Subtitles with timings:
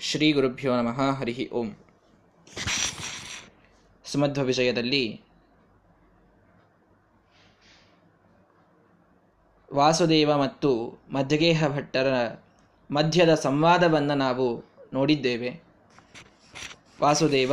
[0.00, 1.68] ಶ್ರೀ ಗುರುಭ್ಯೋ ನಮಃ, ಹರಿಹಿ ಓಂ.
[4.04, 5.20] ಸುಮಧ್ವ ವಿಷಯದಲ್ಲಿ
[9.74, 12.08] ವಾಸುದೇವ ಮತ್ತು ಮಧ್ಯಗೇಹ ಭಟ್ಟರ
[12.90, 15.60] ಮಧ್ಯದ ಸಂವಾದವನ್ನು ನಾವು ನೋಡಿದ್ದೇವೆ.
[17.02, 17.52] ವಾಸುದೇವ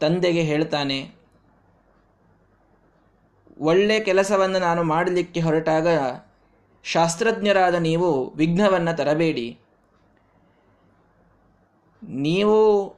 [0.00, 0.98] ತಂದೆಗೆ ಹೇಳ್ತಾನೆ,
[3.60, 5.86] ಒಳ್ಳೆ ಕೆಲಸವನ್ನು ನಾನು ಮಾಡಲಿಕ್ಕೆ ಹೊರಟಾಗ
[6.82, 9.58] ಶಾಸ್ತ್ರಜ್ಞರಾದ ನೀವು ವಿಘ್ನವನ್ನು ತರಬೇಡಿ.
[12.08, 12.94] ನೀವು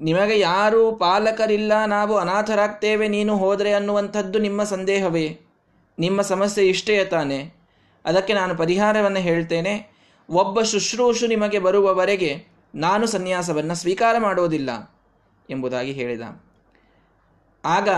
[0.00, 5.40] ನಿಮಗೆ ಯಾರು ಪಾಲಕರಿಲ್ಲ, ನಾವು ಅನಾಥರಾಗ್ತೇವೆ, ನೀನು ಹೋದರೆ ಅನ್ನುವಂಥದ್ದು ನಿಮ್ಮ ಸಂದೇಹವೇ.
[5.98, 7.52] ನಿಮ್ಮ ಸಮಸ್ಯೆ ಇಷ್ಟೇ ತಾನೆ.
[8.04, 9.98] ಅದಕ್ಕೆ ನಾನು ಪರಿಹಾರವನ್ನು ಹೇಳ್ತೇನೆ.
[10.30, 14.96] ಒಬ್ಬ ಶುಶ್ರೂಷು ನಿಮಗೆ ಬರುವವರೆಗೆ ನಾನು ಸನ್ಯಾಸವನ್ನು ಸ್ವೀಕಾರ ಮಾಡೋದಿಲ್ಲ
[15.50, 16.20] ಎಂಬುದಾಗಿ ಹೇಳಿದ.
[17.64, 17.88] ಆಗ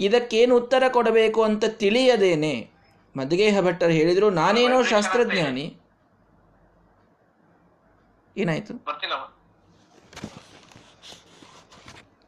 [0.00, 2.75] ಇದಕ್ಕೇನು ಉತ್ತರ ಕೊಡಬೇಕು ಅಂತ ತಿಳಿಯದೇನೆ.
[3.16, 5.76] ಮದ್ಗೇಹ ಭಟ್ಟರು ಹೇಳಿದ್ರು ನಾನೇನೋ ಶಾಸ್ತ್ರಜ್ಞಾನಿ.
[8.36, 8.74] ಏನಾಯ್ತು?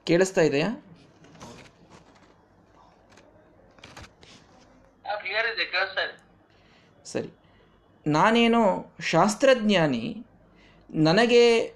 [0.05, 0.85] ಕೇಳಿಸ್ತಾ ಇದೆಯಾ?
[7.05, 7.29] ಸರಿ.
[8.07, 10.27] ನಾನೇನೋ ಶಾಸ್ತ್ರಜ್ಞಾನಿ
[10.91, 11.75] ನನಗೆ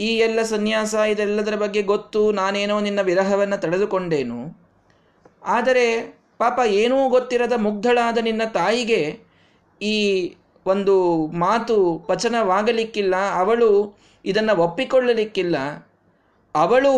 [0.00, 4.68] ಈ ಎಲ್ಲ ಸನ್ಯಾಸ ಇದೆಲ್ಲದರ ಬಗ್ಗೆ ಗೊತ್ತು ನಾನೇನೋ ನಿನ್ನ ವಿರಹವನ್ನು ತಡೆದುಕೊಂಡೇನು.
[5.42, 9.00] ಆದರೆ ಪಾಪ ಏನೂ ಗೊತ್ತಿರದ ಮುಗ್ಧಳಾದ ನಿನ್ನ ತಾಯಿಗೆ
[9.80, 9.96] ಈ
[10.66, 10.94] ಒಂದು
[11.26, 13.70] ಮಾತು ಪಚನವಾಗಲಿಕ್ಕಿಲ್ಲ ಅವಳು
[14.24, 15.56] ಇದನ್ನು ಒಪ್ಪಿಕೊಳ್ಳಲಿಕ್ಕಿಲ್ಲ.
[16.54, 16.92] ಅವಳು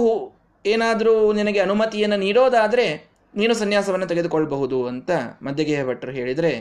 [0.67, 2.87] ಏನಾದರೂ ನಿನಗೆ ಅನುಮತಿಯನ್ನು ನೀಡೋದಾದರೆ
[3.35, 5.11] ನೀನು ಸನ್ಯಾಸವನ್ನು ತೆಗೆದುಕೊಳ್ಳಬಹುದು ಅಂತ
[5.43, 6.53] ಮಧ್ಯಗೇಹ ಭಟ್ರು ಹೇಳಿದರೆ,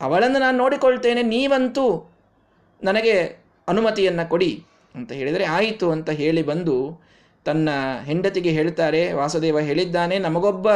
[0.00, 1.86] ಅವಳನ್ನು ನಾನು ನೋಡಿಕೊಳ್ತೇನೆ, ನೀವಂತೂ
[2.82, 3.14] ನನಗೆ
[3.68, 4.52] ಅನುಮತಿಯನ್ನು ಕೊಡಿ
[4.94, 6.76] ಅಂತ ಹೇಳಿದರೆ, ಆಯಿತು ಅಂತ ಹೇಳಿ ಬಂದು
[7.44, 7.68] ತನ್ನ
[8.04, 10.68] ಹೆಂಡತಿಗೆ ಹೇಳ್ತಾರೆ, ವಾಸುದೇವ ಹೇಳಿದ್ದಾನೆ, ನಮಗೊಬ್ಬ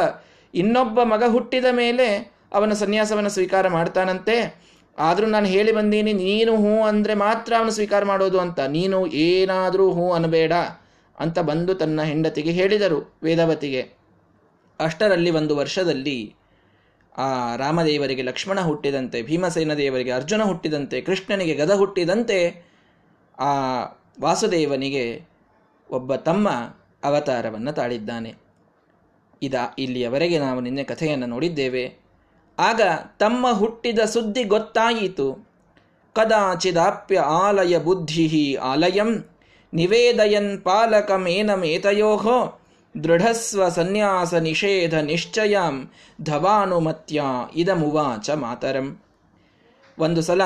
[0.55, 2.07] ಇನ್ನೊಬ್ಬ ಮಗ ಹುಟ್ಟಿದ ಮೇಲೆ
[2.53, 4.37] ಅವನ ಸನ್ಯಾಸವನ್ನು ಸ್ವೀಕಾರ ಮಾಡ್ತಾನಂತೆ.
[4.99, 8.61] ಆದರೂ ನಾನು ಹೇಳಿ ಬಂದೀನಿ, ನೀನು ಹೂ ಅಂದರೆ ಮಾತ್ರ ಅವನು ಸ್ವೀಕಾರ ಮಾಡೋದು ಅಂತ.
[8.61, 10.53] ನೀನು ಏನಾದರೂ ಹೂ ಅನ್ನಬೇಡ
[11.19, 13.83] ಅಂತ ಬಂದು ತನ್ನ ಹೆಂಡತಿಗೆ ಹೇಳಿದರು ವೇದವತಿಗೆ.
[14.81, 16.19] ಅಷ್ಟರಲ್ಲಿ ಒಂದು ವರ್ಷದಲ್ಲಿ
[17.19, 22.39] ಆ ರಾಮದೇವರಿಗೆ ಲಕ್ಷ್ಮಣ ಹುಟ್ಟಿದಂತೆ, ಭೀಮಸೇನ ದೇವರಿಗೆ ಅರ್ಜುನ ಹುಟ್ಟಿದಂತೆ, ಕೃಷ್ಣನಿಗೆ ಗದ ಹುಟ್ಟಿದಂತೆ
[23.39, 23.51] ಆ
[24.21, 25.05] ವಾಸುದೇವನಿಗೆ
[25.91, 26.49] ಒಬ್ಬ ತಮ್ಮ
[27.05, 28.31] ಅವತಾರವನ್ನು ತಾಳಿದ್ದಾನೆ.
[29.45, 32.05] ಇದ ಇಲ್ಲಿಯವರೆಗೆ ನಾವು ನಿನ್ನೆ ಕಥೆಯನ್ನು ನೋಡಿದ್ದೇವೆ.
[32.59, 32.81] ಆಗ
[33.19, 35.49] ತಮ್ಮ ಹುಟ್ಟಿದ ಸುದ್ದಿ ಗೊತ್ತಾಯಿತು.
[36.13, 39.25] ಕದಾಚಿದಾಪ್ಯ ಆಲಯ ಬುದ್ಧಿ ಆಲಯಂ
[39.75, 42.61] ನಿವೇದಯನ್ ಪಾಲಕಮೇನಮೇತಯೋ
[43.05, 47.23] ದೃಢಸ್ವ ಸನ್ಯಾಸ ನಿಷೇಧ ನಿಶ್ಚಯಂ ಧವಾನುಮತ್ಯ
[47.57, 49.03] ಇದಮುವಾಚ ಮಾತರಂ.
[49.99, 50.43] ಒಂದು ಸಲ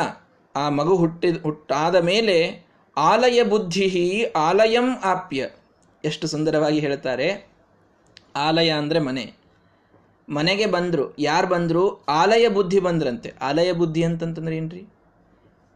[0.56, 2.66] ಆ ಮಗು ಹುಟ್ಟಿದ ಹುಟ್ಟಾದ ಮೇಲೆ
[2.96, 5.48] ಆಲಯ ಬುದ್ಧಿ ಆಲಯಂ ಆಪ್ಯ.
[6.04, 7.47] ಎಷ್ಟು ಸುಂದರವಾಗಿ ಹೇಳ್ತಾರೆ
[8.36, 9.34] ಆಲಯ ಅಂದರೆ ಮನೆ.
[10.28, 12.04] ಮನೆಗೆ ಬಂದರು, ಯಾರು ಬಂದರು?
[12.04, 13.32] ಆಲಯ ಬುದ್ಧಿ ಬಂದ್ರಂತೆ.
[13.42, 14.86] ಆಲಯ ಬುದ್ಧಿ ಅಂತಂತಂದ್ರೆ ಏನ್ರಿ?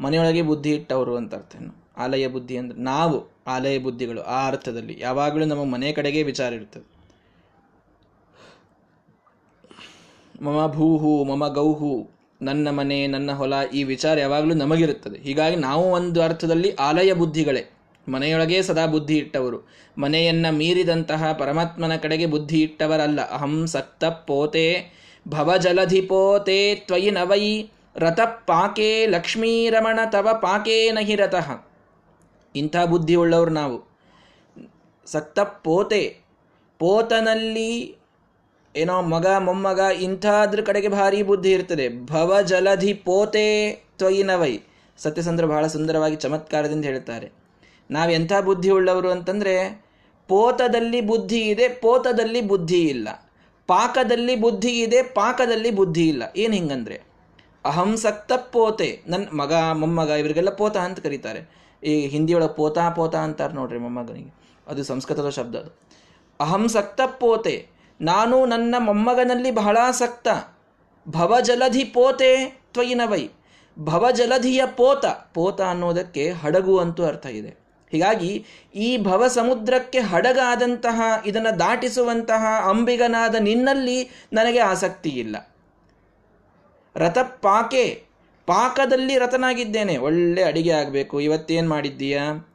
[0.01, 4.97] ಮನೆಯೊಳಗೆ ಬುದ್ಧಿ ಇಟ್ಟವರು ಅಂತ ಅರ್ಥ ಆಲಯ ಬುದ್ಧಿ ಅಂದ್ರೆ ನಾವು, ಆಲಯ ಬುದ್ಧಿಗಳು ಆ ಅರ್ಥದಲ್ಲಿ.
[5.01, 6.93] ಯಾವಾಗಲೂ ನಮ್ಮ ಮನೆ ಕಡೆಗೆ ವಿಚಾರ ಇರ್ತದೆ.
[10.45, 12.11] ಮಮ ಭೂಹು, ಮಮ ಗೌಹು,
[12.43, 15.19] ನನ್ನ ಮನೆ, ನನ್ನ ಹೊಲ ಈ ವಿಚಾರ ಯಾವಾಗಲೂ ನಮಗಿರುತ್ತದೆ.
[15.19, 17.82] ಹೀಗಾಗಿ ನಾವು ಒಂದು ಅರ್ಥದಲ್ಲಿ ಆಲಯ ಬುದ್ಧಿಗಳೇ.
[18.09, 19.69] ಮನೆಯೊಳಗೆ ಸದಾ ಬುದ್ಧಿ ಇಟ್ಟವರು.
[19.99, 23.31] ಮನೆಯನ್ನ ಮೀರಿದಂತಹ ಪರಮಾತ್ಮನ ಕಡೆಗೆ ಬುದ್ಧಿ ಇಟ್ಟವರಲ್ಲ.
[23.31, 24.91] ಅಹಂ ಸಕ್ತ ಪೋತೆ
[25.29, 31.67] ಭವಜಲಧಿಪೋತೆ ತ್ವಯಿ ನವೈ ರಥ ಪಾಕೆ ಲಕ್ಷ್ಮೀರಮಣ ತವ ಪಾಕೆ ನಹಿ ರಥಃ.
[32.57, 33.97] ಇಂಥ ಬುದ್ಧಿ ಉಳ್ಳವರು ನಾವು.
[35.07, 36.19] ಸಕ್ತ ಪೋತೆ.
[36.79, 37.97] ಪೋತನಲ್ಲಿ
[38.77, 42.07] ಏನೋ ಮಗ, ಮೊಮ್ಮಗ, ಇಂಥದ್ರ ಕಡೆಗೆ ಭಾರಿ ಬುದ್ಧಿ ಇರ್ತದೆ.
[42.07, 44.59] ಭವ ಜಲಧಿ ಪೋತೆ ತ್ವಯಿನವೈ
[44.99, 47.42] ಸತ್ಯಸಂದ್ರ ಬಹಳ ಸುಂದರವಾಗಿ ಚಮತ್ಕಾರದಿಂದ ಹೇಳ್ತಾರೆ.
[47.91, 49.85] ನಾವು ಎಂಥ ಬುದ್ಧಿ ಉಳ್ಳವರು ಅಂತಂದರೆ,
[50.29, 53.09] ಪೋತದಲ್ಲಿ ಬುದ್ಧಿ ಇದೆ, ಪೋತದಲ್ಲಿ ಬುದ್ಧಿ ಇಲ್ಲ.
[53.67, 56.23] ಪಾಕದಲ್ಲಿ ಬುದ್ಧಿ ಇದೆ, ಪಾಕದಲ್ಲಿ ಬುದ್ಧಿ ಇಲ್ಲ.
[56.37, 57.01] ಏನು ಹಿಂಗಂದ್ರೆ,
[57.65, 61.63] ಅಹಂ ಸಕ್ತ ಪೋತೆ ನನ್ನ ಮಗ, ಮೊಮ್ಮಗ, ಇವರಿಗೆಲ್ಲ ಪೋತ ಅಂತ ಕರೀತಾರೆ.
[61.85, 64.35] ಈ ಹಿಂದಿಯೊಳಗೆ ಪೋತ ಪೋತ ಅಂತಾರೆ ನೋಡ್ರಿ ಮೊಮ್ಮಗನಿಗೆ.
[64.67, 65.79] ಅದು ಸಂಸ್ಕೃತದ ಶಬ್ದ ಅದು.
[66.41, 67.69] ಅಹಂ ಸಕ್ತ ಪೋತೆ,
[68.01, 70.29] ನಾನು ನನ್ನ ಮೊಮ್ಮಗನಲ್ಲಿ ಬಹಳ ಸಕ್ತ.
[71.09, 73.29] ಭವಜಲಧಿ ಪೋತೆ ತ್ವಯಿನವೈ.
[73.79, 77.62] ಭವಜಲಧಿಯ ಪೋತ ಪೋತ ಅನ್ನೋದಕ್ಕೆ ಹಡಗು ಅಂತೂ ಅರ್ಥ ಇದೆ.
[77.93, 78.45] ಹೀಗಾಗಿ
[78.75, 85.49] ಈ ಭವ ಸಮುದ್ರಕ್ಕೆ ಹಡಗಾದಂತಹ, ಇದನ್ನು ದಾಟಿಸುವಂತಹ ಅಂಬಿಗನಾದ ನಿನ್ನಲ್ಲಿ ನನಗೆ ಆಸಕ್ತಿ ಇಲ್ಲ
[86.97, 88.05] ರಥ ಪಾಕೆ
[88.47, 89.97] ಪಾಕದಲ್ಲಿ ರಥನಾಗಿದ್ದೇನೆ.
[89.97, 91.21] ಒಳ್ಳೆ ಅಡಿಗೆ ಆಗಬೇಕು.
[91.21, 92.49] ಇವತ್ತೇನು ಮಾಡಿದ್ದೀಯಾ?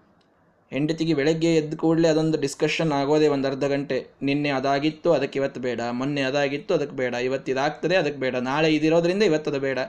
[0.72, 4.08] ಹೆಂಡತಿಗೆ ಬೆಳಗ್ಗೆ ಎದ್ದು ಕೂಡಲೇ ಅದೊಂದು ಡಿಸ್ಕಷನ್ ಆಗೋದೇ ಒಂದು ಅರ್ಧ ಗಂಟೆ.
[4.22, 5.82] ನಿನ್ನೆ ಅದಾಗಿತ್ತು, ಅದಕ್ಕೆ ಇವತ್ತು ಬೇಡ.
[5.82, 7.14] ಮೊನ್ನೆ ಅದಾಗಿತ್ತು, ಅದಕ್ಕೆ ಬೇಡ.
[7.14, 8.36] ಇವತ್ತು ಇದಾಗ್ತದೆ, ಅದಕ್ಕೆ ಬೇಡ.
[8.36, 9.80] ನಾಳೆ ಇದಿರೋದ್ರಿಂದ ಇವತ್ತದು ಬೇಡ.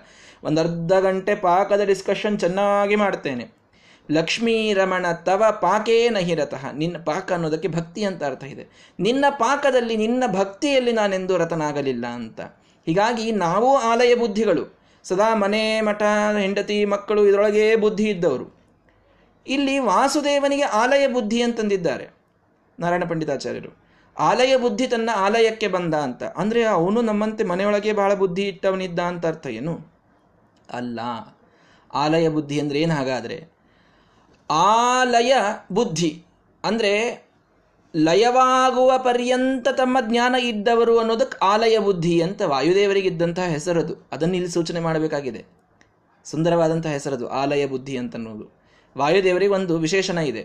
[0.44, 3.57] ಒಂದು ಅರ್ಧ ಗಂಟೆ ಪಾಕದ ಡಿಸ್ಕಷನ್ ಚೆನ್ನಾಗಿ ಮಾಡ್ತೇನೆ.
[4.10, 8.94] ಲಕ್ಷ್ಮೀ ರಮಣ, ತವ ಪಾಕೇ ನಹಿರತಃ ನಿನ್ನ ಪಾಕ ಅನ್ನೋದಕ್ಕೆ ಭಕ್ತಿ ಅಂತ ಅರ್ಥ ಇದೆ.
[9.00, 12.40] ನಿನ್ನ ಪಾಕದಲ್ಲಿ, ನಿನ್ನ ಭಕ್ತಿಯಲ್ಲಿ ನಾನೆಂದು ರತನಾಗಲಿಲ್ಲ ಅಂತ.
[12.87, 14.78] ಹೀಗಾಗಿ ನಾವು ಆಲಯ ಬುದ್ಧಿಗಳು.
[15.05, 16.02] ಸದಾ ಮನೆ, ಮಠ,
[16.40, 18.58] ಹೆಂಡತಿ, ಮಕ್ಕಳು, ಇದರೊಳಗೇ ಬುದ್ಧಿ ಇದ್ದವರು.
[19.46, 22.14] ಇಲ್ಲಿ ವಾಸುದೇವನಿಗೆ ಆಲಯ ಬುದ್ಧಿ ಅಂತಂದಿದ್ದಾರೆ.
[22.81, 23.88] ನಾರಾಯಣ ಪಂಡಿತಾಚಾರ್ಯರು.
[24.19, 26.22] ಆಲಯ ಬುದ್ಧಿ ತನ್ನ ಆಲಯಕ್ಕೆ ಬಂದ ಅಂತ.
[26.22, 29.93] ಅಂದರೆ ಅವನು ನಮ್ಮಂತೆ ಮನೆಯೊಳಗೆ ಬಹಳ ಬುದ್ಧಿ ಇಟ್ಟವನಿದ್ದ ಅಂತ ಅರ್ಥ ಏನು?
[30.72, 31.00] ಅಲ್ಲ.
[31.94, 33.57] ಆಲಯ ಬುದ್ಧಿ ಅಂದರೆ ಏನು ಹಾಗಾದರೆ?
[34.50, 35.35] ಆಲಯ
[35.73, 36.25] ಬುದ್ಧಿ.
[36.65, 36.93] ಅಂದರೆ
[37.97, 44.09] ಲಯವಾಗುವ ಪರ್ಯಂತ ತಮ್ಮ ಜ್ಞಾನ ಇದ್ದವರು ಅನ್ನೋದಕ್ಕೆ ಆಲಯ ಬುದ್ಧಿ ಅಂತ ವಾಯುದೇವರಿಗಿದ್ದಂತಹ ಹೆಸರದು.
[44.12, 45.45] ಅದನ್ನು ಇಲ್ಲಿ ಸೂಚನೆ ಮಾಡಬೇಕಾಗಿದೆ.
[46.25, 48.47] ಸುಂದರವಾದಂತಹ ಹೆಸರದು, ಆಲಯ ಬುದ್ಧಿ ಅಂತನ್ನೋದು
[48.99, 50.43] ವಾಯುದೇವರಿಗೆ ಒಂದು ವಿಶೇಷಣ ಇದೆ.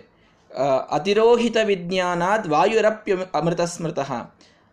[0.91, 4.13] ಅತಿರೋಹಿತ ವಿಜ್ಞಾನಾದ್ ವಾಯುರಪ್ಯ ಅಮೃತ ಸ್ಮೃತಃ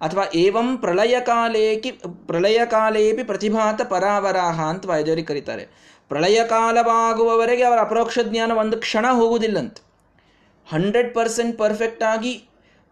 [0.01, 1.91] ಅಥವಾ ಏವಂ ಪ್ರಳಯಕಾಲೇಕಿ,
[2.27, 5.69] ಪ್ರಳಯಕಾಲೇಪಿ ಪ್ರತಿಭಾತ ಪರಾವರಾಹ ಅಂತ ವಾಯುದೇವರಿಗೆ ಕರೀತಾರೆ.
[6.11, 9.77] ಪ್ರಳಯ ಕಾಲವಾಗುವವರೆಗೆ ಅವರ ಅಪರೋಕ್ಷ ಜ್ಞಾನ ಒಂದು ಕ್ಷಣ ಹೋಗುವುದಿಲ್ಲಂತ.
[10.73, 12.33] ಹಂಡ್ರೆಡ್ ಪರ್ಸೆಂಟ್ ಪರ್ಫೆಕ್ಟ್ ಆಗಿ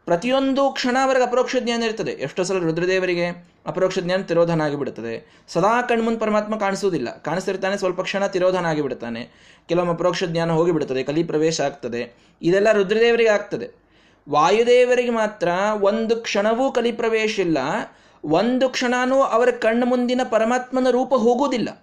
[0.04, 2.10] ಪ್ರತಿಯೊಂದು ಕ್ಷಣ ಅವರಿಗೆ ಅಪರೋಕ್ಷ ಜ್ಞಾನ ಇರ್ತದೆ.
[2.10, 3.26] ಎಷ್ಟೋ ಸಲ ರುದ್ರದೇವರಿಗೆ
[3.66, 7.18] ಅಪರೋಕ್ಷ ಜ್ಞಾನ ತಿರೋಧನ ಆಗಿಬಿಡುತ್ತದೆ ಸದಾ ಕಣ್ಮುಂದು ಪರಮಾತ್ಮ ಕಾಣಿಸುವುದಿಲ್ಲ.
[7.18, 9.30] ಕಾಣಿಸ್ತಿರ್ತಾನೆ, ಸ್ವಲ್ಪ ಕ್ಷಣ ತಿರೋಧನ ಆಗಿಬಿಡ್ತಾನೆ
[9.68, 12.14] ಕೆಲವೊಮ್ಮೆ ಅಪರೋಕ್ಷ ಜ್ಞಾನ ಹೋಗಿಬಿಡುತ್ತದೆ, ಕಲಿ ಪ್ರವೇಶ ಆಗ್ತದೆ.
[12.42, 13.70] ಇದೆಲ್ಲ ರುದ್ರದೇವರಿಗೆ ಆಗ್ತದೆ.
[14.30, 15.48] ವಾಯುದೇವರಿಗೆ ಮಾತ್ರ
[15.80, 17.58] ಒಂದು ಕ್ಷಣವೂ ಕಲಿ ಪ್ರವೇಶ ಇಲ್ಲ.
[18.24, 21.82] ಒಂದು ಕ್ಷಣನೂ ಅವರ ಕಣ್ಣು ಮುಂದಿನ ಪರಮಾತ್ಮನ ರೂಪ ಹೋಗುವುದಿಲ್ಲ.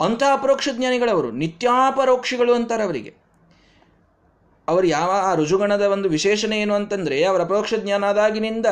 [0.00, 3.14] ಅಂಥ ಅಪರೋಕ್ಷ ಜ್ಞಾನಿಗಳವರು, ನಿತ್ಯಾಪರೋಕ್ಷಿಗಳು ಅಂತಾರೆ ಅವರಿಗೆ.
[4.68, 8.66] ಅವರು ಯಾವ ಆ ರುಜುಗಣದ ಒಂದು ವಿಶೇಷಣೆ ಏನು ಅಂತಂದರೆ, ಅವರ ಅಪರೋಕ್ಷ ಜ್ಞಾನ ಆದಾಗಿನಿಂದ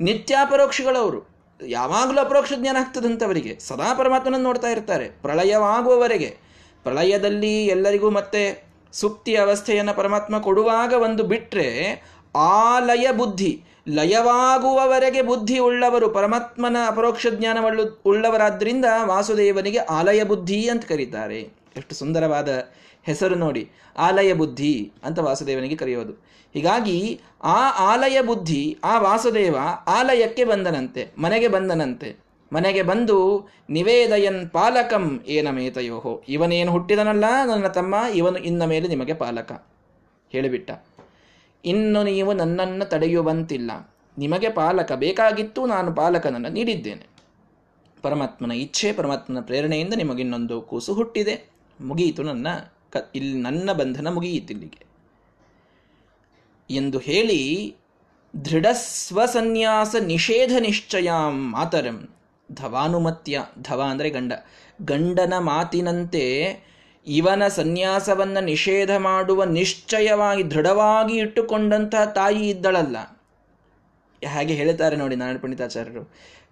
[0.00, 1.36] ನಿತ್ಯಾಪರೋಕ್ಷಿಗಳವರು,
[1.66, 6.46] ಯಾವಾಗಲೂ ಅಪರೋಕ್ಷ ಜ್ಞಾನ ಆಗ್ತದಂತವರಿಗೆ ಸದಾ ಪರಮಾತ್ಮನನ್ನು ನೋಡ್ತಾ ಇರ್ತಾರೆ, ಪ್ರಳಯವಾಗುವವರೆಗೆ.
[6.82, 12.02] ಪ್ರಳಯದಲ್ಲಿ ಎಲ್ಲರಿಗೂ ಮತ್ತೆ ಸುಪ್ತಿ ಅವಸ್ಥೆಯನ್ನು ಪರಮಾತ್ಮ ಕೊಡುವಾಗ ಒಂದು ಬಿಟ್ಟರೆ
[12.36, 21.40] ಆಲಯ ಲಯ ಬುದ್ಧಿ ಲಯವಾಗುವವರೆಗೆ ಬುದ್ಧಿ ಉಳ್ಳವರು ಪರಮಾತ್ಮನ ಅಪರೋಕ್ಷ ಜ್ಞಾನವಳ್ಳು ಉಳ್ಳವರಾದ್ದರಿಂದ ವಾಸುದೇವನಿಗೆ ಆಲಯ ಬುದ್ಧಿ ಅಂತ ಕರೀತಾರೆ.
[21.76, 22.48] ಎಷ್ಟು ಸುಂದರವಾದ
[23.02, 23.70] ಹೆಸರು ನೋಡಿ.
[23.98, 26.12] ಆಲಯ ಬುದ್ಧಿ ಅಂತ ವಾಸುದೇವನಿಗೆ ಕರೆಯೋದು.
[26.54, 29.56] ಹೀಗಾಗಿ ಆ ಆಲಯ ಬುದ್ಧಿ, ಆ ವಾಸುದೇವ
[29.86, 32.16] ಆಲಯಕ್ಕೆ ಬಂದನಂತೆ, ಮನೆಗೆ ಬಂದನಂತೆ.
[32.52, 36.22] ಮನೆಗೆ ಬಂದು ನಿವೇದಯನ್ ಪಾಲಕಂ ಏನ ಮೇತಯೋಹೋ.
[36.28, 39.66] ಇವನೇನು ಹುಟ್ಟಿದನಲ್ಲ ನನ್ನ ತಮ್ಮ, ಇವನು ಇನ್ನ ಮೇಲೆ ನಿಮಗೆ ಪಾಲಕ.
[40.30, 40.70] ಹೇಳಿಬಿಟ್ಟ.
[41.66, 43.70] ಇನ್ನು ನೀವು ನನ್ನನ್ನು ತಡೆಯುವಂತಿಲ್ಲ.
[44.18, 47.04] ನಿಮಗೆ ಪಾಲಕ ಬೇಕಾಗಿತ್ತು, ನಾನು ಪಾಲಕನನ್ನು ನೀಡಿದ್ದೇನೆ.
[48.02, 51.34] ಪರಮಾತ್ಮನ ಇಚ್ಛೆ, ಪರಮಾತ್ಮನ ಪ್ರೇರಣೆಯಿಂದ ನಿಮಗಿನ್ನೊಂದು ಕೂಸು ಹುಟ್ಟಿದೆ.
[51.80, 52.48] ಮುಗಿಯಿತು ನನ್ನ
[52.92, 54.82] ಕ ಇಲ್ಲಿ ನನ್ನ ಬಂಧನ ಮುಗಿಯಿತಿಲ್ಲಿಗೆ
[56.70, 57.40] ಎಂದು ಹೇಳಿ
[58.34, 61.10] ದೃಢ ಸ್ವಸನ್ಯಾಸ ನಿಷೇಧ ನಿಶ್ಚಯ
[61.52, 61.98] ಮಾತರಂ
[62.52, 64.32] ಧವಾನುಮತ್ಯ, ಧವ ಅಂದರೆ ಗಂಡ.
[64.84, 66.24] ಗಂಡನ ಮಾತಿನಂತೆ
[67.06, 72.96] ಇವನ ಸನ್ಯಾಸವನ್ನು ನಿಷೇಧ ಮಾಡುವ ನಿಶ್ಚಯವಾಗಿ ದೃಢವಾಗಿ ಇಟ್ಟುಕೊಂಡಂತಹ ತಾಯಿ ಇದ್ದಳಲ್ಲ.
[74.22, 76.02] ಹಾಗೆ ಹೇಳ್ತಾರೆ ನೋಡಿ ನಾರಾಯಣ ಪಂಡಿತಾಚಾರ್ಯರು.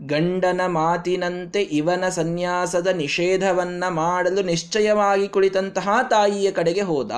[0.06, 7.12] ಗಂಡನ ಮಾತಿನಂತೆ ಇವನ ಸನ್ಯಾಸದ ನಿಷೇಧವನ್ನ ಮಾಡಲು ನಿಶ್ಚಯವಾಗಿ ಕುಳಿತಂತಹ ತಾಯಿಯ ಕಡೆಗೆ ಹೋದ.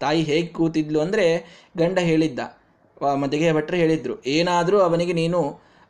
[0.00, 1.26] ತಾಯಿ ಹೇಗೆ ಕೂತಿದ್ಲು ಅಂದರೆ
[1.76, 2.40] ಗಂಡ ಹೇಳಿದ್ದ.
[3.20, 5.40] ಮದಿಗೆ ಭಟ್ರು ಹೇಳಿದ್ರು, ಏನಾದರೂ ಅವನಿಗೆ ನೀನು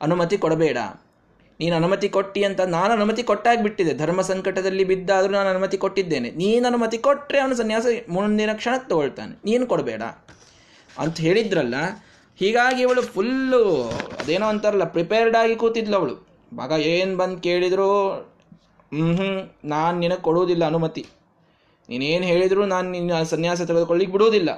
[0.00, 0.78] ಅನುಮತಿ ಕೊಡಬೇಡ.
[1.61, 6.31] ನೀನು ಅನುಮತಿ ಕೊಟ್ಟಿ ಅಂತ ನಾನು ಅನುಮತಿ ಕೊಟ್ಟಾಗಿ ಬಿಟ್ಟಿದೆ ಧರ್ಮ ಸಂಕಟದಲ್ಲಿ ಬಿದ್ದಾದರೂ ನಾನು ಅನುಮತಿ ಕೊಟ್ಟಿದ್ದೇನೆ.
[6.31, 9.35] ನೀನು ಅನುಮತಿ ಕೊಟ್ಟರೆ ಅವನು ಸನ್ಯಾಸ ಮುಂದಿನ ಕ್ಷಣಕ್ಕೆ ತಗೊಳ್ತಾನೆ.
[9.45, 10.03] ನೀನು ಕೊಡಬೇಡ.
[10.99, 11.75] ಅಂತ ಹೇಳಿದ್ರಲ್ಲ,
[12.41, 13.62] ಹೀಗಾಗಿ ಇವಳು ಫುಲ್ಲು
[14.21, 16.27] ಅದೇನೋ ಅಂತಾರಲ್ಲ ಪ್ರಿಪೇರ್ಡ್ ಆಗಿ ಕೂತಿದ್ಲು ಅವಳು.
[16.53, 17.89] ಮಗ ಏನು ಬಂದು ಕೇಳಿದ್ರು
[18.93, 19.29] ಹ್ಞೂ
[19.65, 21.05] ನಾನು ನಿನಗೆ ಕೊಡುವುದಿಲ್ಲ ಅನುಮತಿ.
[21.89, 24.50] ನೀನೇನು ಹೇಳಿದ್ರು ನಾನು ನಿನ್ನ ಸನ್ಯಾಸ ತೆಗೆದುಕೊಳ್ಳಿಕ್ಕೆ ಬಿಡುವುದಿಲ್ಲ.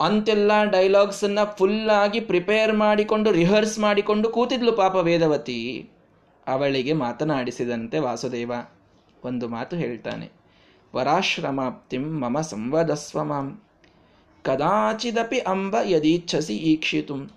[0.00, 5.90] ಅಂತೆಲ್ಲ ಡೈಲಾಗ್ಸನ್ನು ಫುಲ್ಲಾಗಿ ಪ್ರಿಪೇರ್ ಮಾಡಿಕೊಂಡು ರಿಹರ್ಸ್ ಮಾಡಿಕೊಂಡು ಕೂತಿದ್ಲು ಪಾಪ ವೇದವತಿ.
[6.46, 8.52] ಅವಳಿಗೆ ಮಾತನಾಡಿಸಿದಂತೆ ವಾಸುದೇವ
[9.24, 10.30] ಒಂದು ಮಾತು ಹೇಳ್ತಾನೆ.
[10.96, 13.62] ವರಾಶ್ರಮಾಪ್ತಿಂ ಮಮ ಸಂವದಸ್ವ ಮಾಂ
[14.42, 17.36] ಕದಾಚಿದಪಿ ಅಂಬ ಯದೀಚ್ಛಸಿ ಈಕ್ಷಿತು.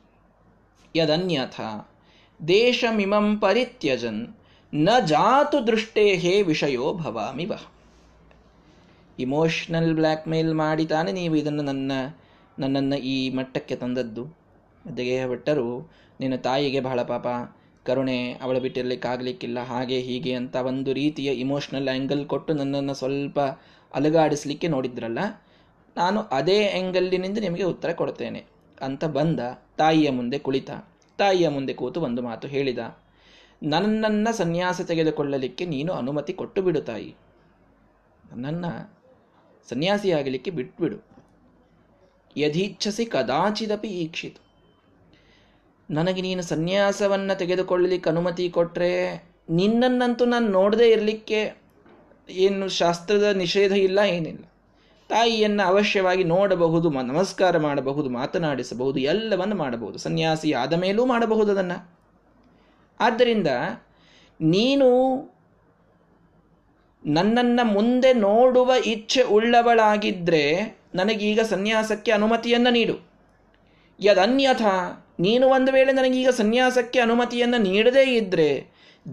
[0.96, 1.62] ಯದನ್ಯಥ,
[2.48, 4.36] ದೇಶಮಿಮಂ ಪರಿತ್ಯಜನ್,
[4.74, 7.64] ನ ಜಾತು ದೃಷ್ಟೇ ಹೇ ವಿಷಯೋ ಭವಾಮಿ ವಹ
[9.20, 10.56] ಇಮೋಷನಲ್ ಬ್ಲ್ಯಾಕ್ ಮೇಲ್
[11.12, 11.92] ನೀವು ಇದನ್ನು ನನ್ನ,
[12.60, 14.38] ನನ್ನನ್ನು ಈ ಮಟ್ಟಕ್ಕೆ ತಂದದ್ದು.
[14.98, 17.28] ದೇಹ ಬಿಟ್ಟರು ನಿನ್ನ ತಾಯಿಗೆ ಬಹಳ ಪಾಪ.
[17.88, 19.60] ಕರುಣೆ ಅವಳ ಬಿಟ್ಟಿರಲಿಕ್ಕಾಗಲಿಕ್ಕಿಲ್ಲ.
[19.72, 23.40] ಹಾಗೆ ಹೀಗೆ ಅಂತ ಒಂದು ರೀತಿಯ ಇಮೋಷ್ನಲ್ ಆ್ಯಂಗಲ್ ಕೊಟ್ಟು ನನ್ನನ್ನು ಸ್ವಲ್ಪ
[23.92, 25.20] ಅಲುಗಾಡಿಸ್ಲಿಕ್ಕೆ ನೋಡಿದ್ರಲ್ಲ,
[25.96, 28.42] ನಾನು ಅದೇ ಆ್ಯಂಗಲ್ಲಿನಿಂದ ನಿಮಗೆ ಉತ್ತರ ಕೊಡ್ತೇನೆ
[28.82, 29.40] ಅಂತ ಬಂದ
[29.78, 30.72] ತಾಯಿಯ ಮುಂದೆ ಕುಳಿತ.
[31.20, 32.80] ತಾಯಿಯ ಮುಂದೆ ಕೂತು ಒಂದು ಮಾತು ಹೇಳಿದ,
[33.62, 37.12] ನನ್ನನ್ನು ಸನ್ಯಾಸ ತೆಗೆದುಕೊಳ್ಳಲಿಕ್ಕೆ ನೀನು ಅನುಮತಿ ಕೊಟ್ಟು ಬಿಡು ತಾಯಿ.
[38.32, 38.72] ನನ್ನನ್ನು
[39.68, 40.98] ಸನ್ಯಾಸಿಯಾಗಲಿಕ್ಕೆ ಬಿಟ್ಬಿಡು.
[42.36, 44.42] ಯಧೀಚ್ಛಸಿ ಕದಾಚಿದಪಿ ಈಕ್ಷಿತು.
[45.90, 48.92] ನನಗೆ ನೀನು ಸನ್ಯಾಸವನ್ನು ತೆಗೆದುಕೊಳ್ಳಲಿಕ್ಕೆ ಅನುಮತಿ ಕೊಟ್ಟರೆ
[49.50, 51.40] ನಿನ್ನನ್ನಂತೂ ನಾನು ನೋಡದೇ ಇರಲಿಕ್ಕೆ
[52.30, 54.44] ಏನು ಶಾಸ್ತ್ರದ ನಿಷೇಧ ಇಲ್ಲ, ಏನಿಲ್ಲ.
[55.10, 59.98] ತಾಯಿಯನ್ನು ಅವಶ್ಯವಾಗಿ ನೋಡಬಹುದು ನಮಸ್ಕಾರ ಮಾಡಬಹುದು, ಮಾತನಾಡಿಸಬಹುದು, ಎಲ್ಲವನ್ನು ಮಾಡಬಹುದು.
[59.98, 61.78] ಸನ್ಯಾಸಿ ಆದ ಮೇಲೂ ಮಾಡಬಹುದು ಅದನ್ನು.
[63.00, 63.48] ಆದ್ದರಿಂದ
[64.42, 64.90] ನೀನು
[67.06, 70.44] ನನ್ನನ್ನು ಮುಂದೆ ನೋಡುವ ಇಚ್ಛೆ ಉಳ್ಳವಳಾಗಿದ್ದರೆ
[70.96, 72.96] ನನಗೀಗ ಸನ್ಯಾಸಕ್ಕೆ ಅನುಮತಿಯನ್ನು ನೀಡು.
[74.00, 74.62] ಯದನ್ಯಥ
[75.20, 78.68] ನೀನು ಒಂದು ವೇಳೆ ನನಗೀಗ ಸನ್ಯಾಸಕ್ಕೆ ಅನುಮತಿಯನ್ನು ನೀಡದೇ ಇದ್ದರೆ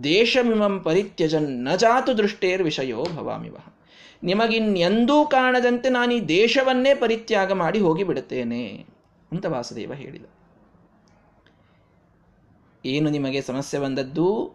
[0.04, 3.56] ದೇಶಮಿಮಂ ಪರಿತ್ಯಜನ್ನ ಜಾತು ದೃಷ್ಟೇರ್ ವಿಷಯೋ ಭವಾಮಿವ.
[4.22, 8.86] ನಿಮಗಿನ್ನೆಂದೂ ಕಾಣದಂತೆ ನಾನು ಈ ದೇಶವನ್ನೇ ಪರಿತ್ಯಾಗ ಮಾಡಿ ಹೋಗಿಬಿಡುತ್ತೇನೆ
[9.32, 10.24] ಅಂತ ವಾಸುದೇವ ಹೇಳಿದ.
[12.84, 14.52] ಏನು ನಿಮಗೆ ಸಮಸ್ಯೆ ಬಂದದ್ದು?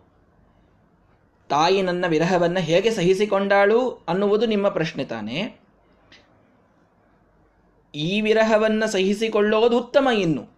[1.49, 5.55] ತಾಯಿ ನನ್ನ ವಿರಹವನ್ನು ಹೇಗೆ ಸಹಿಸಿಕೊಂಡಾಳು ಅನ್ನುವುದು ನಿಮ್ಮ ಪ್ರಶ್ನೆ ತಾನೇ.
[7.95, 10.56] ಈ ವಿರಹವನ್ನು ಸಹಿಸಿಕೊಳ್ಳೋದು ಉತ್ತಮ ಇನ್ನು.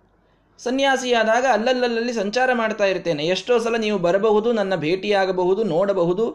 [0.64, 3.24] ಸನ್ಯಾಸಿಯಾದಾಗ ಅಲ್ಲಲ್ಲಲ್ಲಿ ಸಂಚಾರ ಮಾಡ್ತಾ ಇರ್ತೇನೆ.
[3.26, 6.26] ಎಷ್ಟೋ ಸಲ ನೀವು ಬರಬಹುದು, ನನ್ನ ಭೇಟಿಯಾಗಬಹುದು, ನೋಡಬಹುದು,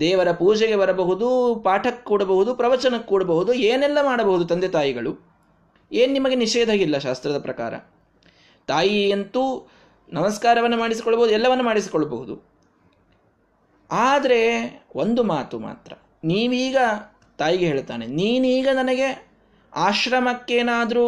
[0.00, 1.28] ದೇವರ ಪೂಜೆಗೆ ಬರಬಹುದು
[1.64, 5.12] ಪಾಠಕ್ಕೆ ಕೂಡಬಹುದು ಪ್ರವಚನಕ್ಕೆ ಕೂಡಬಹುದು, ಏನೆಲ್ಲ ಮಾಡಬಹುದು ತಂದೆ ತಾಯಿಗಳು?
[5.92, 7.74] ಏನು ನಿಮಗೆ ನಿಷೇಧ ಇಲ್ಲ ಶಾಸ್ತ್ರದ ಪ್ರಕಾರ?
[8.68, 9.70] ತಾಯಿಯಂತೂ
[10.12, 12.34] ನಮಸ್ಕಾರವನ್ನು ಮಾಡಿಸಿಕೊಳ್ಬಹುದು ಎಲ್ಲವನ್ನು ಮಾಡಿಸಿಕೊಳ್ಳಬಹುದು.
[13.90, 14.42] ಆದರೆ
[14.94, 15.92] ಒಂದು ಮಾತು ಮಾತ್ರ.
[16.24, 16.76] ನೀವೀಗ
[17.38, 19.08] ತಾಯಿಗೆ ಹೇಳ್ತಾನೆ, ನೀನೀಗ ನನಗೆ
[19.72, 21.06] ಆಶ್ರಮಕ್ಕೇನಾದರೂ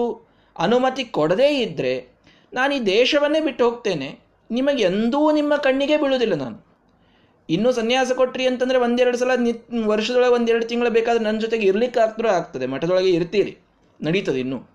[0.56, 2.13] ಅನುಮತಿ ಕೊಡದೇ ಇದ್ದರೆ
[2.54, 4.20] ನಾನು ಈ ದೇಶವನ್ನೇ ಬಿಟ್ಟು ಹೋಗ್ತೇನೆ.
[4.50, 6.66] ನಿಮಗೆ ಎಂದೂ ನಿಮ್ಮ ಕಣ್ಣಿಗೆ ಬೀಳುವುದಿಲ್ಲ ನಾನು.
[7.50, 9.52] ಇನ್ನೂ ಸನ್ಯಾಸ ಕೊಟ್ರಿ ಅಂತಂದರೆ ಒಂದೆರಡು ಸಲ ನಿ
[9.84, 12.66] ವರ್ಷದೊಳಗೆ ಒಂದೆರಡು ತಿಂಗಳು ಬೇಕಾದ್ರೆ ನನ್ನ ಜೊತೆಗೆ ಇರಲಿಕ್ಕೆ ಆಗ್ತರೂ ಆಗ್ತದೆ.
[12.66, 13.58] ಮಠದೊಳಗೆ ಇರ್ತೀರಿ.
[14.02, 14.70] ನಡೀತದೆ ಇನ್ನೂ.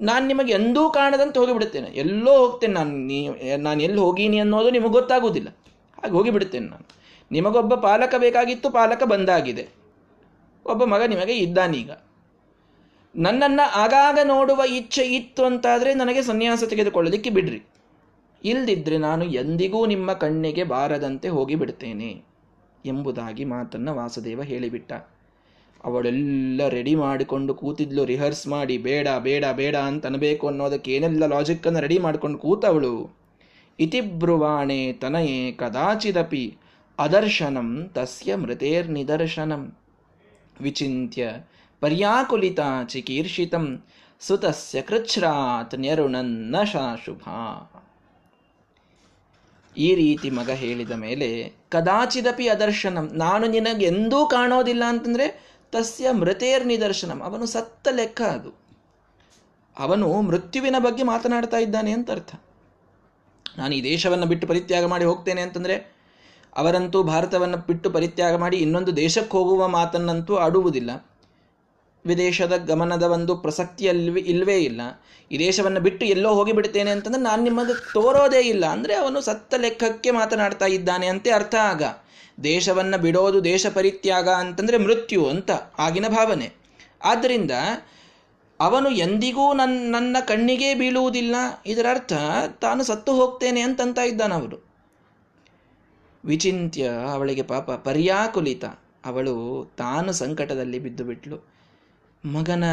[0.00, 1.90] ನಾನು ನಿಮಗೆ ಎಂದೂ ಕಾಣದಂತೆ ಹೋಗಿಬಿಡುತ್ತೇನೆ.
[1.90, 2.90] ಎಲ್ಲೋ ಹೋಗ್ತೇನೆ ನಾನು.
[2.90, 5.48] ನೀ, ನಾನು ಎಲ್ಲಿ ಹೋಗೀನಿ ಅನ್ನೋದು ನಿಮಗೆ ಗೊತ್ತಾಗೋದಿಲ್ಲ
[6.02, 6.88] ಹಾಗೆ ಹೋಗಿಬಿಡುತ್ತೇನೆ ನಾನು.
[7.32, 9.68] ನಿಮಗೊಬ್ಬ ಪಾಲಕ ಬೇಕಾಗಿತ್ತು, ಪಾಲಕ ಬಂದಾಗಿದೆ.
[10.66, 11.90] ಒಬ್ಬ ಮಗ ನಿಮಗೆ ಇದ್ದಾನೀಗ.
[13.16, 17.62] ನನ್ನನ್ನು ಆಗಾಗ ನೋಡುವ ಇಚ್ಛೆ ಇತ್ತು ಅಂತಾದರೆ ನನಗೆ ಸನ್ಯಾಸ ತೆಗೆದುಕೊಳ್ಳಲಿಕ್ಕೆ ಬಿಡ್ರಿ.
[18.44, 22.22] ಇಲ್ದಿದ್ರೆ ನಾನು ಎಂದಿಗೂ ನಿಮ್ಮ ಕಣ್ಣಿಗೆ ಬಾರದಂತೆ ಹೋಗಿಬಿಡ್ತೇನೆ
[22.86, 24.92] ಎಂಬುದಾಗಿ ಮಾತನ್ನು ವಾಸುದೇವ ಹೇಳಿಬಿಟ್ಟ.
[25.84, 31.98] ಅವಳೆಲ್ಲ ರೆಡಿ ಮಾಡಿಕೊಂಡು ಕೂತಿದ್ಲು, ರಿಹರ್ಸ್ ಮಾಡಿ, ಬೇಡ ಬೇಡ ಬೇಡ ಅಂತ ಅನ್ಬೇಕು ಅನ್ನೋದಕ್ಕೆ ಏನೆಲ್ಲ ಲಾಜಿಕ್ಕನ್ನು ರೆಡಿ
[31.98, 33.16] ಮಾಡಿಕೊಂಡು ಕೂತವಳು?
[33.80, 36.56] ಇತಿಬ್ರುವಾಣೆ ತನಯೇ ಕದಾಚಿದಪಿ
[36.98, 39.78] ಅದರ್ಶನಂ ತಸ್ಯ ಮೃತೇರ್ ನಿದರ್ಶನಂ
[40.60, 41.32] ವಿಚಿಂತ್ಯ
[41.82, 43.84] ಪರ್ಯಾಕುಲಿತ ಚಿಕೀರ್ಷಿತಂ
[44.20, 47.22] ಸುತಸ್ಯ ಕೃಚ್ಛ್ರಾತ್ ನೆರುಣನ್ನ ಶಾಶುಭ
[49.76, 51.28] ಈ ರೀತಿ ಮಗ ಹೇಳಿದ ಮೇಲೆ
[51.70, 55.26] ಕದಾಚಿದಪಿ ಅದರ್ಶನಂ, ನಾನು ನಿನಗೆಂದೂ ಕಾಣೋದಿಲ್ಲ ಅಂತಂದ್ರೆ
[55.72, 58.50] ತಸ್ಯ ಮೃತೇರ್ ನಿದರ್ಶನಂ ಅವನು ಸತ್ತ ಲೆಕ್ಕ ಅದು.
[59.78, 62.34] ಅವನು ಮೃತ್ಯುವಿನ ಬಗ್ಗೆ ಮಾತನಾಡ್ತಾ ಇದ್ದಾನೆ ಅಂತ ಅರ್ಥ.
[63.58, 65.76] ನಾನು ಈ ದೇಶವನ್ನು ಬಿಟ್ಟು ಪರಿತ್ಯಾಗ ಮಾಡಿ ಹೋಗ್ತೇನೆ ಅಂತಂದ್ರೆ
[66.56, 71.11] ಅವರಂತೂ ಭಾರತವನ್ನು ಬಿಟ್ಟು ಪರಿತ್ಯಾಗ ಮಾಡಿ ಇನ್ನೊಂದು ದೇಶಕ್ಕೆ ಹೋಗುವ ಮಾತನ್ನಂತೂ ಆಡುವುದಿಲ್ಲ.
[72.06, 74.80] ವಿದೇಶದ ಗಮನದ ಒಂದು ಪ್ರಸಕ್ತಿಯಲ್ಲಿ ಇಲ್ವೇ ಇಲ್ಲ.
[75.30, 78.66] ಈ ದೇಶವನ್ನು ಬಿಟ್ಟು ಎಲ್ಲೋ ಹೋಗಿಬಿಡ್ತೇನೆ ಅಂತಂದ್ರೆ ನಾನು ನಿಮಗೆ ತೋರೋದೇ ಇಲ್ಲ.
[78.66, 81.82] ಅಂದರೆ ಅವನು ಸತ್ತ ಲೆಕ್ಕಕ್ಕೆ ಮಾತನಾಡ್ತಾ ಇದ್ದಾನೆ ಅಂತ ಅರ್ಥ ಆಗ.
[82.44, 86.52] ದೇಶವನ್ನು ಬಿಡೋದು ದೇಶ ಪರಿತ್ಯಾಗ ಅಂತಂದರೆ ಮೃತ್ಯು ಅಂತ, ಆಗಿನ ಭಾವನೆ.
[87.04, 87.50] ಆದ್ದರಿಂದ
[88.60, 91.36] ಅವನು ಎಂದಿಗೂ ನನ್ನ ನನ್ನ ಕಣ್ಣಿಗೆ ಬೀಳುವುದಿಲ್ಲ.
[91.66, 92.12] ಇದರ ಅರ್ಥ
[92.60, 94.72] ತಾನು ಸತ್ತು ಹೋಗ್ತೇನೆ ಅಂತಂತ ಇದ್ದಾನ ಅವರು
[96.24, 98.64] ವಿಚಿಂತ್ಯ ಅವಳಿಗೆ ಪಾಪ ಪರ್ಯಾಕುಲಿತ.
[99.04, 99.34] ಅವಳು
[99.76, 101.52] ತಾನು ಸಂಕಟದಲ್ಲಿ ಬಿದ್ದು ಬಿಟ್ಲು.
[102.24, 102.64] ಮಗನ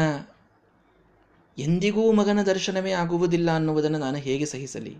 [1.58, 4.96] ಎಂದಿಗೂ ಮಗನ ದರ್ಶನವೇ ಆಗುವುದಿಲ್ಲ ಅನ್ನುವುದನ್ನು ನಾನು ಹೇಗೆ ಸಹಿಸಲಿ?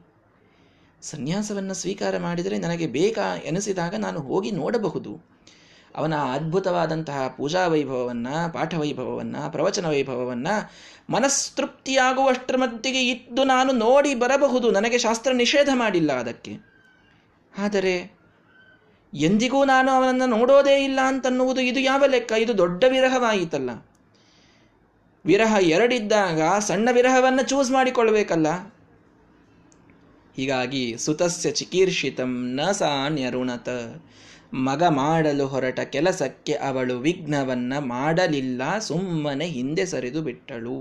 [1.03, 5.27] ಸನ್ಯಾಸವನ್ನು ಸ್ವೀಕಾರ ಮಾಡಿದರೆ ನನಗೆ ಬೇಕಾ ಎನಿಸಿದಾಗ ನಾನು ಹೋಗಿ ನೋಡಬಹುದು.
[5.97, 10.71] ಅವನ ಅದ್ಭುತವಾದಂತಹ ಪೂಜಾ ವೈಭವವನ್ನು ಪಾಠ ವೈಭವವನ್ನು ಪ್ರವಚನ ವೈಭವವನ್ನು
[11.13, 14.71] ಮನಸ್ತೃಪ್ತಿಯಾಗುವಷ್ಟರ ಮಟ್ಟಿಗೆ ಇದ್ದು ನಾನು ನೋಡಿ ಬರಬಹುದು.
[14.71, 16.57] ನನಗೆ ಶಾಸ್ತ್ರ ನಿಷೇಧ ಮಾಡಿಲ್ಲ ಅದಕ್ಕೆ.
[17.59, 18.17] ಆದರೆ
[19.15, 22.33] ಎಂದಿಗೂ ನಾನು ಅವನನ್ನು ನೋಡೋದೇ ಇಲ್ಲ ಅಂತನ್ನುವುದು ಇದು ಯಾವ ಲೆಕ್ಕ?
[22.33, 23.71] ಇದು ದೊಡ್ಡ ವಿರಹವಾಯಿತಲ್ಲ.
[25.25, 28.49] ವಿರಹ ಎರಡಿದ್ದಾಗ ಸಣ್ಣ ವಿರಹವನ್ನು ಚೂಸ್ ಮಾಡಿಕೊಳ್ಬೇಕಲ್ಲ?
[30.37, 33.69] ಹೀಗಾಗಿ ಸುತಸ್ಯ ಚಿಕೀರ್ಷಿತಂ ನ ಸಾನ್ಯರುಣತ
[34.55, 40.79] ಮಗ ಮಾಡಲು ಹೊರಟ ಕೆಲಸಕ್ಕೆ ಅವಳು ವಿಘ್ನವನ್ನ ಮಾಡಲಿಲ್ಲ, ಸುಮ್ಮನೆ ಹಿಂದೆ ಸರಿದು ಬಿಟ್ಟಳು.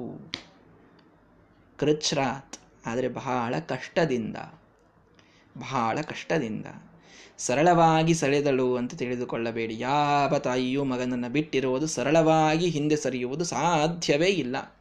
[1.79, 4.37] ಕೃಚ್ರಾತ್ ಆದರೆ ಬಹಳ ಕಷ್ಟದಿಂದ
[5.57, 6.65] ಬಹಳ ಕಷ್ಟದಿಂದ.
[7.39, 9.79] ಸರಳವಾಗಿ ಸೆಳೆದಳು ಅಂತ ತಿಳಿದುಕೊಳ್ಳಬೇಡಿ.
[9.79, 14.75] ಯಾವ ತಾಯಿಯೂ ಮಗನನ್ನು ಬಿಟ್ಟಿರುವುದು ಸರಳವಾಗಿ ಹಿಂದೆ ಸರಿಯುವುದು ಸಾಧ್ಯವೇ ಇಲ್ಲ.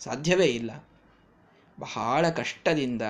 [0.00, 0.84] ಸಾಧ್ಯವೇ ಇಲ್ಲ.
[1.80, 3.02] ಬಹಳ ಕಷ್ಟದಿಂದ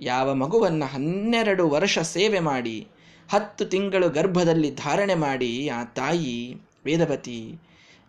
[0.00, 2.88] ಯಾವ ಮಗುವನ್ನು ಹನ್ನೆರಡು ವರ್ಷ ಸೇವೆ ಮಾಡಿ,
[3.28, 7.58] ಹತ್ತು ತಿಂಗಳು ಗರ್ಭದಲ್ಲಿ ಧಾರಣೆ ಮಾಡಿ ಆ ತಾಯಿ, ವೇದಪತಿ,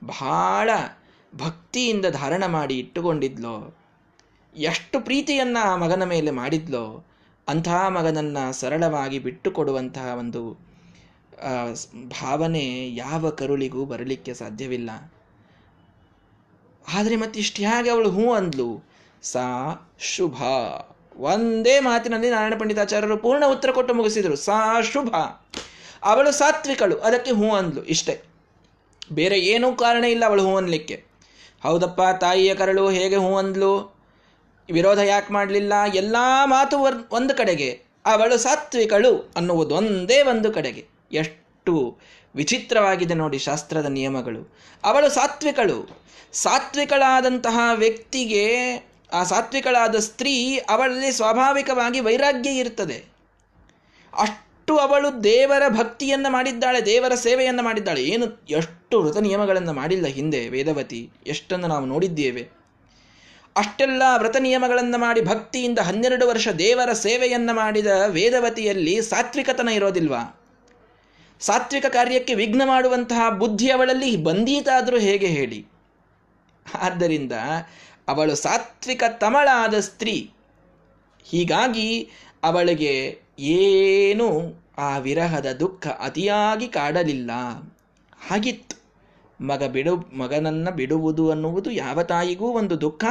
[0.04, 0.70] ಬಹಳ
[1.36, 3.78] ಭಕ್ತಿಯಿಂದ ಧಾರಣ ಮಾಡಿ ಇಟ್ಟುಕೊಂಡಿದ್ಲೋ,
[4.56, 7.06] ಎಷ್ಟು ಪ್ರೀತಿಯನ್ನು ಆ ಮಗನ ಮೇಲೆ ಮಾಡಿದ್ಲೋ
[7.50, 10.42] ಅಂತಹ ಮಗನನ್ನು ಸರಳವಾಗಿ ಬಿಟ್ಟುಕೊಡುವಂತಹ ಒಂದು
[12.08, 15.12] ಭಾವನೆ ಯಾವ ಕರುಳಿಗೂ ಬರಲಿಕ್ಕೆ ಸಾಧ್ಯವಿಲ್ಲ.
[16.96, 18.84] ಆದರೆ ಮತ್ತಿಷ್ಟು ಹೇಗೆ ಅವಳು ಹೂ ಅಂದ್ಲು?
[19.22, 19.46] ಸಾ,
[20.00, 20.36] ಶುಭ.
[21.18, 24.36] ಒಂದೇ ಮಾತಿನಲ್ಲಿ ನಾರಾಯಣ ಪಂಡಿತಾಚಾರ್ಯರು ಪೂರ್ಣ ಉತ್ತರ ಕೊಟ್ಟು ಮುಗಿಸಿದರು.
[24.36, 25.16] ಸಾ, ಶುಭ.
[26.04, 28.22] ಅವಳು ಸಾತ್ವಿಕಳು, ಅದಕ್ಕೆ ಹೂ ಅಂದ್ಲು ಇಷ್ಟೇ.
[29.12, 31.04] ಬೇರೆ ಏನೂ ಕಾರಣ ಇಲ್ಲ ಅವಳು ಹೂ ಅನ್ಲಿಕ್ಕೆ.
[31.64, 33.99] ಹೌದಪ್ಪ, ತಾಯಿಯ ಕರಳು ಹೇಗೆ ಹೂ ಅಂದ್ಲು?
[34.72, 35.74] ವಿರೋಧ ಯಾಕೆ ಮಾಡಲಿಲ್ಲ?
[35.94, 36.78] ಎಲ್ಲ ಮಾತು
[37.12, 40.86] ಒಂದು ಕಡೆಗೆ, ಅವಳು ಸಾತ್ವಿಕಳು ಅನ್ನುವುದು ಒಂದೇ ಒಂದು ಕಡೆಗೆ.
[41.12, 41.98] ಎಷ್ಟು
[42.36, 44.56] ವಿಚಿತ್ರವಾಗಿದೆ ನೋಡಿ ಶಾಸ್ತ್ರದ ನಿಯಮಗಳು.
[44.84, 46.04] ಅವಳು ಸಾತ್ವಿಕಳು.
[46.34, 48.76] ಸಾತ್ವಿಕಳಾದಂತಹ ವ್ಯಕ್ತಿಗೆ,
[49.14, 53.06] ಆ ಸಾತ್ವಿಕಳಾದ ಸ್ತ್ರೀ ಅವಳಲ್ಲಿ ಸ್ವಾಭಾವಿಕವಾಗಿ ವೈರಾಗ್ಯ ಇರ್ತದೆ.
[54.18, 58.04] ಅಷ್ಟು ಅವಳು ದೇವರ ಭಕ್ತಿಯನ್ನು ಮಾಡಿದ್ದಾಳೆ, ದೇವರ ಸೇವೆಯನ್ನು ಮಾಡಿದ್ದಾಳೆ.
[58.04, 61.10] ಏನು ಎಷ್ಟು ವೃತ ನಿಯಮಗಳನ್ನು ಮಾಡಿಲ್ಲ ಹಿಂದೆ ವೇದವತಿ.
[61.28, 62.59] ಎಷ್ಟನ್ನು ನಾವು ನೋಡಿದ್ದೇವೆ.
[63.58, 70.42] ಅಷ್ಟೆಲ್ಲ ವ್ರತ ನಿಯಮಗಳನ್ನು ಮಾಡಿ ಭಕ್ತಿಯಿಂದ ಹನ್ನೆರಡು ವರ್ಷ ದೇವರ ಸೇವೆಯನ್ನು ಮಾಡಿದ ವೇದವತಿಯಲ್ಲಿ ಸಾತ್ವಿಕತನ ಇರೋದಿಲ್ವಾ?
[71.40, 75.66] ಸಾತ್ವಿಕ ಕಾರ್ಯಕ್ಕೆ ವಿಘ್ನ ಮಾಡುವಂತಹ ಬುದ್ಧಿ ಅವಳಲ್ಲಿ ಬಂದೀತಾದರೂ ಹೇಗೆ ಹೇಳಿ?
[76.82, 77.32] ಆದ್ದರಿಂದ
[78.08, 80.30] ಅವಳು ಸಾತ್ವಿಕ ತಮಳಾದ ಸ್ತ್ರೀ.
[81.24, 82.10] ಹೀಗಾಗಿ
[82.44, 87.32] ಅವಳಿಗೆ ಏನು ಆ ವಿರಹದ ದುಃಖ ಅತಿಯಾಗಿ ಕಾಡಲಿಲ್ಲ.
[88.28, 88.69] ಹಾಗಿತ್ತು.
[89.42, 93.06] ಮಗ ಬಿಡು, ಮಗನನ್ನ ಬಿಡುವುದು ಅನ್ನುವುದು ಯಾವ ತಾಯಿಗೂ ಒಂದು ದುಃಖ,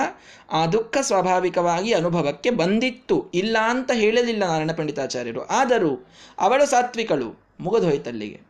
[0.52, 3.30] ಆ ದುಃಖ ಸ್ವಾಭಾವಿಕವಾಗಿ ಅನುಭವಕ್ಕೆ ಬಂದಿತ್ತು.
[3.34, 5.46] ಇಲ್ಲ ಅಂತ ಹೇಳಲಿಲ್ಲ ನಾರಾಯಣ ಪಂಡಿತಾಚಾರ್ಯರು.
[5.46, 6.06] ಆದರೂ
[6.38, 7.48] ಅವಳು ಸಾತ್ವಿಕಳು.
[7.60, 8.48] ಮುಗಿದೋಯ್ತಲ್ಲಿಗೆ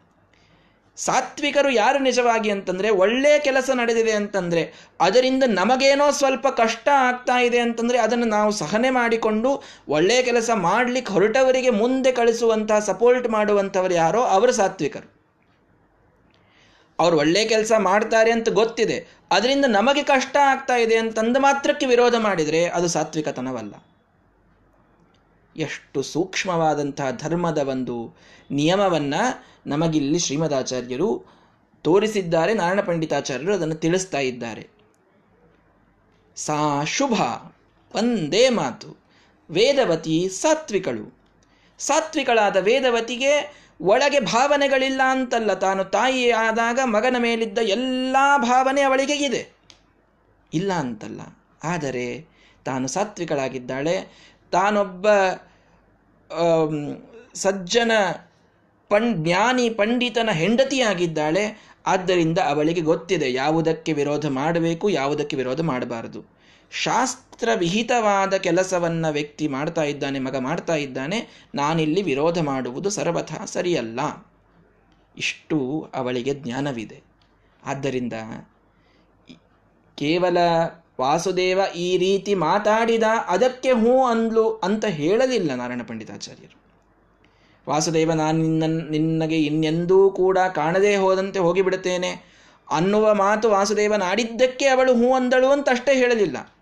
[0.97, 7.99] ಸಾತ್ವಿಕರು ಯಾರು ನಿಜವಾಗಿ ಅಂತಂದ್ರೆ ಒಳ್ಳೆಯ ಕೆಲಸ ನಡೆದಿದೆ ಅಂತಂದ್ರೆ, ಅದರಿಂದ ನಮಗೇನೋ ಸ್ವಲ್ಪ ಕಷ್ಟ ಆಗ್ತಾ ಇದೆ ಅಂತಂದ್ರೆ,
[7.99, 15.18] ಅದನ್ನು ನಾವು ಸಹನೆ ಮಾಡಿಕೊಂಡು ಒಳ್ಳೆಯ ಕೆಲಸ ಮಾಡಲಿಕ್ಕೆ ಹೊರಟವರಿಗೆ ಮುಂದೆ ಕಳಿಸುವಂತಹ, ಸಪೋರ್ಟ್ ಮಾಡುವಂಥವ್ರು ಯಾರೋ, ಅವರು ಸಾತ್ವಿಕರು.
[16.99, 19.07] ಅವ್ರು ಒಳ್ಳೆ ಕೆಲಸ ಮಾಡ್ತಾರೆ ಅಂತ ಗೊತ್ತಿದೆ.
[19.31, 23.75] ಅದರಿಂದ ನಮಗೆ ಕಷ್ಟ ಆಗ್ತಾ ಇದೆ ಅಂತಂದ ಮಾತ್ರಕ್ಕೆ ವಿರೋಧ ಮಾಡಿದರೆ ಅದು ಸಾತ್ವಿಕತನವಲ್ಲ.
[25.57, 28.17] ಎಷ್ಟು ಸೂಕ್ಷ್ಮವಾದಂತಹ ಧರ್ಮದ ಒಂದು
[28.51, 29.15] ನಿಯಮವನ್ನ
[29.67, 31.25] ನಮಗಿಲ್ಲಿ ಶ್ರೀಮದಾಚಾರ್ಯರು
[31.83, 34.69] ತೋರಿಸಿದ್ದಾರೆ, ನಾರಾಯಣ ಪಂಡಿತಾಚಾರ್ಯರು ಅದನ್ನು ತಿಳಿಸ್ತಾ ಇದ್ದಾರೆ.
[36.37, 37.13] ಸಾ ಶುಭ
[37.95, 38.99] ಒಂದೇ ಮಾತು.
[39.51, 41.19] ವೇದವತಿ ಸಾತ್ವಿಕಳು.
[41.79, 49.53] ಸಾತ್ವಿಕಳಾದ ವೇದವತಿಗೆ ಒಳಗೆ ಭಾವನೆಗಳಿಲ್ಲ ಅಂತಲ್ಲ ತಾನು ತಾಯಿ ಆದಾಗ ಮಗನ ಮೇಲಿದ್ದ ಎಲ್ಲ ಭಾವನೆ ಅವಳಿಗೆ ಇದೆ.
[50.55, 51.21] ಇಲ್ಲ ಅಂತಲ್ಲ.
[51.65, 52.27] ಆದರೆ
[52.65, 54.09] ತಾನು ಸಾತ್ವಿಕಳಾಗಿದ್ದಾಳೆ.
[54.53, 55.07] ತಾನೊಬ್ಬ
[57.35, 57.93] ಸಜ್ಜನ
[58.89, 61.63] ಪಣ್ ಜ್ಞಾನಿ ಪಂಡಿತನ ಹೆಂಡತಿಯಾಗಿದ್ದಾಳೆ.
[61.87, 66.38] ಆದ್ದರಿಂದ ಅವಳಿಗೆ ಗೊತ್ತಿದೆ ಯಾವುದಕ್ಕೆ ವಿರೋಧ ಮಾಡಬೇಕು, ಯಾವುದಕ್ಕೆ ವಿರೋಧ ಮಾಡಬಾರದು.
[66.71, 74.31] ಶಾಸ್ತ್ರ ವಿಹಿತವಾದ ಕೆಲಸವನ್ನ ವ್ಯಕ್ತಿ ಮಾಡ್ತಾ ಇದ್ದಾನೆ, ಮಗ ಮಾಡ್ತಾ ಇದ್ದಾನೆ, ನಾನಿಲ್ಲಿ ವಿರೋಧ ಮಾಡುವುದು ಸರ್ವಥ ಸರಿಯಲ್ಲ.
[75.17, 77.03] ಇಷ್ಟು ಅವಳಿಗೆ ಜ್ಞಾನವಿದೆ.
[77.65, 78.13] ಆದ್ದರಿಂದ
[79.95, 80.39] ಕೇವಲ
[81.01, 86.59] ವಾಸುದೇವ ಈ ರೀತಿ ಮಾತಾಡಿದ ಅದಕ್ಕೆ ಹೂ ಅಂದ್ಲು ಅಂತ ಹೇಳಲಿಲ್ಲ ನಾರಾಯಣ ಪಂಡಿತಾಚಾರ್ಯರು.
[87.69, 92.39] ವಾಸುದೇವ, ನಾನು ನಿನ್ನ, ನಿನ್ನಗೆ ಇನ್ನೆಂದೂ ಕೂಡ ಕಾಣದೇ ಹೋದಂತೆ ಹೋಗಿಬಿಡುತ್ತೇನೆ
[92.71, 96.55] ಅನ್ನುವ ಮಾತು ವಾಸುದೇವನಾಡಿದ್ದಕ್ಕೆ ಅವಳು ಹೂ ಅಂದಳು ಅಂತ ಅಷ್ಟೇ ಹೇಳಲಿಲ್ಲ.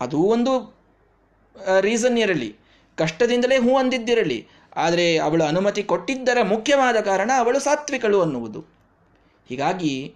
[0.00, 0.74] ಅದೂ ಒಂದು
[1.80, 2.56] ರೀಸನ್ ಇರಲಿ.
[2.96, 4.48] ಕಷ್ಟದಿಂದಲೇ ಹೂ ಅಂದಿದ್ದಿರಲಿ.
[4.76, 8.64] ಆದರೆ ಅವಳು ಅನುಮತಿ ಕೊಟ್ಟಿದ್ದರ ಮುಖ್ಯವಾದ ಕಾರಣ ಅವಳು ಸಾತ್ವಿಕಳು ಅನ್ನುವುದು.
[9.48, 10.14] ಹೀಗಾಗಿ,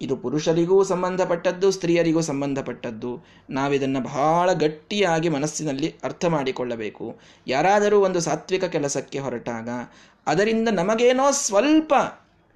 [0.00, 3.24] ಇದು ಪುರುಷರಿಗೂ ಸಂಬಂಧಪಟ್ಟದ್ದು, ಸ್ತ್ರೀಯರಿಗೂ ಸಂಬಂಧಪಟ್ಟದ್ದು.
[3.50, 7.16] ನಾವಿದನ್ನು ಬಹಳ ಗಟ್ಟಿಯಾಗಿ ಮನಸ್ಸಿನಲ್ಲಿ ಅರ್ಥ ಮಾಡಿಕೊಳ್ಳಬೇಕು.
[7.46, 9.68] ಯಾರಾದರೂ ಒಂದು ಸಾತ್ವಿಕ ಕೆಲಸಕ್ಕೆ ಹೊರಟಾಗ,
[10.26, 11.94] ಅದರಿಂದ ನಮಗೇನೋ ಸ್ವಲ್ಪ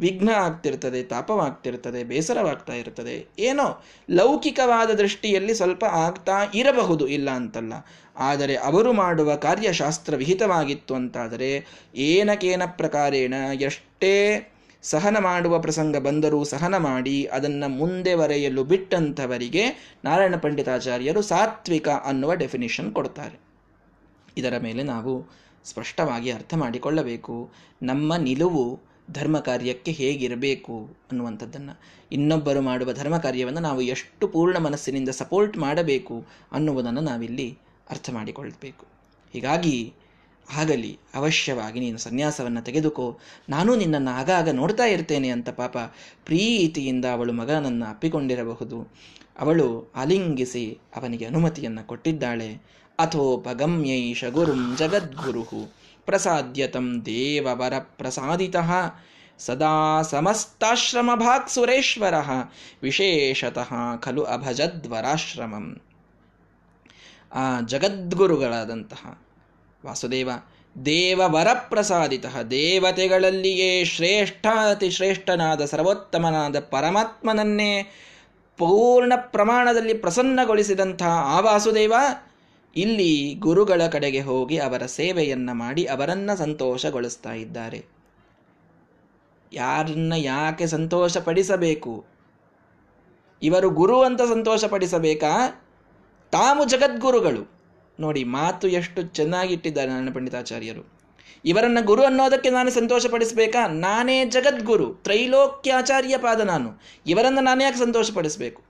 [0.00, 7.72] ವಿಘ್ನ ಆಗ್ತಿರ್ತದೆ, ತಾಪವಾಗ್ತಿರ್ತದೆ, ಬೇಸರವಾಗ್ತಾ ಇರ್ತದೆ, ಏನೋ ಲೌಕಿಕವಾದ ದೃಷ್ಟಿಯಲ್ಲಿ ಸ್ವಲ್ಪ ಆಗ್ತಾ ಇರಬಹುದು, ಇಲ್ಲ ಅಂತಲ್ಲ.
[8.16, 11.50] ಆದರೆ ಅವರು ಮಾಡುವ ಕಾರ್ಯಶಾಸ್ತ್ರ ವಿಹಿತವಾಗಿತ್ತು ಅಂತಾದರೆ
[11.94, 14.14] ಏನಕೇನ ಪ್ರಕಾರೇಣ ಎಷ್ಟೇ
[14.82, 22.92] ಸಹನ ಮಾಡುವ ಪ್ರಸಂಗ ಬಂದರೂ ಸಹನ ಮಾಡಿ ಅದನ್ನು ಮುಂದೆ ಬರೆಯಲು ಬಿಟ್ಟಂಥವರಿಗೆ ನಾರಾಯಣ ಪಂಡಿತಾಚಾರ್ಯರು ಸಾತ್ವಿಕ ಅನ್ನುವ ಡೆಫಿನಿಷನ್
[22.92, 23.38] ಕೊಡ್ತಾರೆ.
[24.36, 25.26] ಇದರ ಮೇಲೆ ನಾವು
[25.64, 27.52] ಸ್ಪಷ್ಟವಾಗಿ ಅರ್ಥ ಮಾಡಿಕೊಳ್ಳಬೇಕು.
[27.82, 28.80] ನಮ್ಮ ನಿಲುವು
[29.12, 31.80] ಧರ್ಮ ಕಾರ್ಯಕ್ಕೆ ಹೇಗಿರಬೇಕು ಅನ್ನುವಂಥದ್ದನ್ನು
[32.12, 37.58] ಇನ್ನೊಬ್ಬರು ಮಾಡುವ ಧರ್ಮ ಕಾರ್ಯವನ್ನು ನಾವು ಎಷ್ಟು ಪೂರ್ಣ ಮನಸ್ಸಿನಿಂದ ಸಪೋರ್ಟ್ ಮಾಡಬೇಕು ಅನ್ನುವುದನ್ನು ನಾವಿಲ್ಲಿ
[37.90, 38.86] ಅರ್ಥ ಮಾಡಿಕೊಳ್ಳಬೇಕು
[39.32, 39.92] ಹೀಗಾಗಿ
[40.50, 43.18] ಆಗಲಿ, ಅವಶ್ಯವಾಗಿ ನೀನು ಸನ್ಯಾಸವನ್ನು ತೆಗೆದುಕೋ.
[43.48, 45.76] ನಾನು ನಿನ್ನನ್ನು ಆಗಾಗ ನೋಡ್ತಾ ಇರ್ತೇನೆ ಅಂತ ಪಾಪ
[46.24, 48.92] ಪ್ರೀತಿಯಿಂದ ಅವಳು ಮಗನನ್ನು ಅಪ್ಪಿಕೊಂಡಿರಬಹುದು.
[49.38, 52.54] ಅವಳು ಅಲಿಂಗಿಸಿ ಅವನಿಗೆ ಅನುಮತಿಯನ್ನು ಕೊಟ್ಟಿದ್ದಾಳೆ.
[52.98, 55.78] ಅಥೋಪಗಮ್ಯೈಷ ಗುರುಂ ಜಗದ್ಗುರು.
[56.08, 58.70] ಪ್ರಸಾದ್ಯತಂ ದೇವವರ ಪ್ರಸಾದಿತಃ
[59.38, 62.14] ಸದಾ ಸಮಸ್ತಾಶ್ರಮ ಭಾಗ್ ಸುರೇಶ್ವರ.
[62.82, 65.66] ವಿಶೇಷತಃ ಖಲು ಅಭಜದ್ವರಾಶ್ರಮಂ.
[67.32, 69.02] ಆ ಜಗದ್ಗುರುಗಳಾದಂತಹ
[69.86, 70.30] ವಾಸುದೇವ
[70.86, 77.72] ದೇವ ವರಪ್ರಸಾದಿತ ದೇವತೆಗಳಲ್ಲಿಯೇ ಶ್ರೇಷ್ಠ ಅತಿ ಶ್ರೇಷ್ಠನಾದ ಸರ್ವೋತ್ತಮನಾದ ಪರಮಾತ್ಮನನ್ನೇ
[78.58, 81.94] ಪೂರ್ಣ ಪ್ರಮಾಣದಲ್ಲಿ ಪ್ರಸನ್ನಗೊಳಿಸಿದಂತಹ ಆ ವಾಸುದೇವ
[82.78, 87.84] ಇಲ್ಲಿ ಗುರುಗಳ ಕಡೆಗೆ ಹೋಗಿ ಅವರ ಸೇವೆಯನ್ನ ಮಾಡಿ ಅವರನ್ನ ಸಂತೋಷಗೊಳಿಸ್ತಾ ಇದ್ದಾರೆ.
[89.52, 92.06] ಯಾರನ್ನ ಯಾಕೆ ಸಂತೋಷಪಡಿಸಬೇಕು?
[93.42, 95.64] ಇವರು ಗುರು ಅಂತ ಸಂತೋಷಪಡಿಸಬೇಕಾ?
[96.32, 97.52] ತಾವು ಜಗದ್ಗುರುಗಳು.
[98.00, 100.98] ನೋಡಿ, ಮಾತು ಎಷ್ಟು ಚೆನ್ನಾಗಿಟ್ಟಿದ್ದಾರೆ ನನ್ನ ಪಂಡಿತಾಚಾರ್ಯರು.
[101.44, 103.66] ಇವರನ್ನ ಗುರು ಅನ್ನೋದಕ್ಕೆ ನಾನು ಸಂತೋಷಪಡಿಸಬೇಕಾ?
[103.66, 106.82] ನಾನೇ ಜಗದ್ಗುರು, ತ್ರೈಲೋಕ್ಯಾಚಾರ್ಯ ಪಾದ ನಾನು.
[107.06, 108.67] ಇವರನ್ನು ನಾನು ಯಾಕೆ ಸಂತೋಷಪಡಿಸಬೇಕು?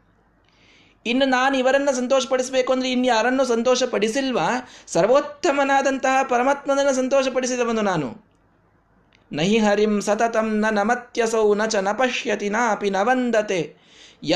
[1.08, 4.48] ಇನ್ನು ನಾನು ಇವರನ್ನು ಸಂತೋಷಪಡಿಸಬೇಕು ಅಂದರೆ ಇನ್ನು ಯಾರನ್ನು ಸಂತೋಷಪಡಿಸಿಲ್ವಾ?
[4.86, 8.08] ಸರ್ವೋತ್ತಮನಾದಂತಹ ಪರಮಾತ್ಮನನ್ನು ಸಂತೋಷಪಡಿಸಿದವನು ನಾನು.
[9.32, 13.60] ನಹಿ ಹರಿಂ ಸತತಂ ನ ನಮತ್ಯಸೌ ನ ಚ ನ ಪಶ್ಯತಿ ನಾಪಿ ನ ವಂದತೆ.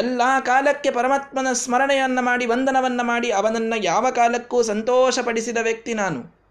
[0.01, 6.42] ಎಲ್ಲ ಕಾಲಕ್ಕೆ ಪರಮಾತ್ಮನ ಸ್ಮರಣೆಯನ್ನು ಮಾಡಿ, ವಂದನವನ್ನು ಮಾಡಿ ಅವನನ್ನು ಯಾವ ಕಾಲಕ್ಕೂ ಸಂತೋಷಪಡಿಸಿದ ವ್ಯಕ್ತಿ ನಾನು.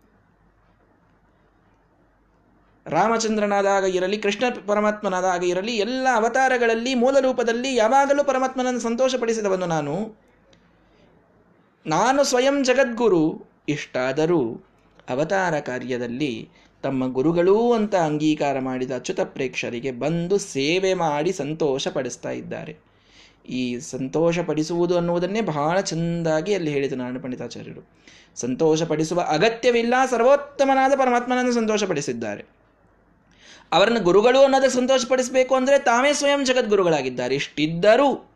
[2.92, 10.22] ರಾಮಚಂದ್ರನಾದಾಗ ಇರಲಿ, ಕೃಷ್ಣ ಪರಮಾತ್ಮನಾದಾಗ ಇರಲಿ, ಎಲ್ಲ ಅವತಾರಗಳಲ್ಲಿ, ಮೂಲ ರೂಪದಲ್ಲಿ ಯಾವಾಗಲೂ ಪರಮಾತ್ಮನನ್ನು ಸಂತೋಷಪಡಿಸಿದವನು ನಾನು.
[11.86, 14.66] ನಾನು ಸ್ವಯಂ ಜಗದ್ಗುರು ಇಷ್ಟಾದರೂ
[15.10, 16.50] ಅವತಾರ ಕಾರ್ಯದಲ್ಲಿ
[16.84, 22.78] ತಮ್ಮ ಗುರುಗಳೂ ಅಂತ ಅಂಗೀಕಾರ ಮಾಡಿದ ಅಚ್ಯುತ ಪ್ರೇಕ್ಷರಿಗೆ ಬಂದು ಸೇವೆ ಮಾಡಿ ಸಂತೋಷ ಪಡಿಸ್ತಾ ಇದ್ದಾರೆ.
[23.50, 27.90] ಈ ಸಂತೋಷ ಪಡಿಸುವುದು ಅನ್ನುವುದನ್ನೇ ಬಹಳ ಚೆಂದಾಗಿ ಅಲ್ಲಿ ಹೇಳಿದರು ನಾರಾಯಣ ಪಂಡಿತಾಚಾರ್ಯರು.
[28.36, 32.61] ಸಂತೋಷಪಡಿಸುವ ಅಗತ್ಯವಿಲ್ಲ, ಸರ್ವೋತ್ತಮನಾದ ಪರಮಾತ್ಮನನ್ನು ಸಂತೋಷಪಡಿಸಿದ್ದಾರೆ.
[33.72, 37.36] ಅವರನ್ನು ಗುರುಗಳು ಅನ್ನೋದಕ್ಕೆ ಸಂತೋಷಪಡಿಸಬೇಕು ಅಂದರೆ ತಾವೇ ಸ್ವಯಂ ಜಗದ್ಗುರುಗಳಾಗಿದ್ದಾರೆ.
[37.36, 38.32] ಇಷ್ಟಿದ್ದರೂ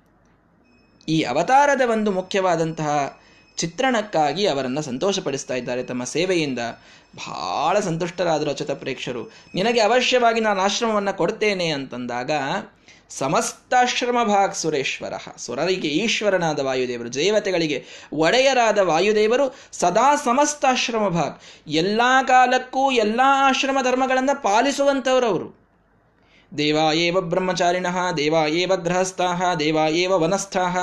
[1.07, 3.21] ಈ ಅವತಾರದ ಒಂದು ಮುಖ್ಯವಾದಂತಹ
[3.57, 6.59] ಚಿತ್ರಣಕ್ಕಾಗಿ ಅವರನ್ನು ಸಂತೋಷಪಡಿಸ್ತಾ ಇದ್ದಾರೆ ತಮ್ಮ ಸೇವೆಯಿಂದ.
[7.15, 9.31] ಬಹಳ ಸಂತುಷ್ಟರಾದರು ಅಚತ ಪ್ರೇಕ್ಷರು.
[9.55, 12.31] ನಿನಗೆ ಅವಶ್ಯವಾಗಿ ನಾನು ಆಶ್ರಮವನ್ನು ಕೊಡ್ತೇನೆ ಅಂತಂದಾಗ
[13.09, 15.13] ಸಮಸ್ತಾಶ್ರಮ ಭಾಗ್ ಸುರೇಶ್ವರ.
[15.37, 21.39] ಸುರರಿಗೆ ಈಶ್ವರನಾದ ವಾಯುದೇವರು ದೇವತೆಗಳಿಗೆ ಒಡೆಯರಾದ ವಾಯುದೇವರು ಸದಾ ಸಮಸ್ತಾಶ್ರಮ ಭಾಗ್.
[21.67, 25.65] ಎಲ್ಲ ಕಾಲಕ್ಕೂ ಎಲ್ಲ ಆಶ್ರಮ ಧರ್ಮಗಳನ್ನು ಪಾಲಿಸುವಂಥವರವರು
[26.57, 27.85] ದೇವ ಏವ ಬ್ರಹ್ಮಚಾರಿಣ
[28.17, 30.77] ದೇವ ಏವ ಗೃಹಸ್ಥಾಹ ದೇವ ಏವ ವನಸ್ಥಾಹ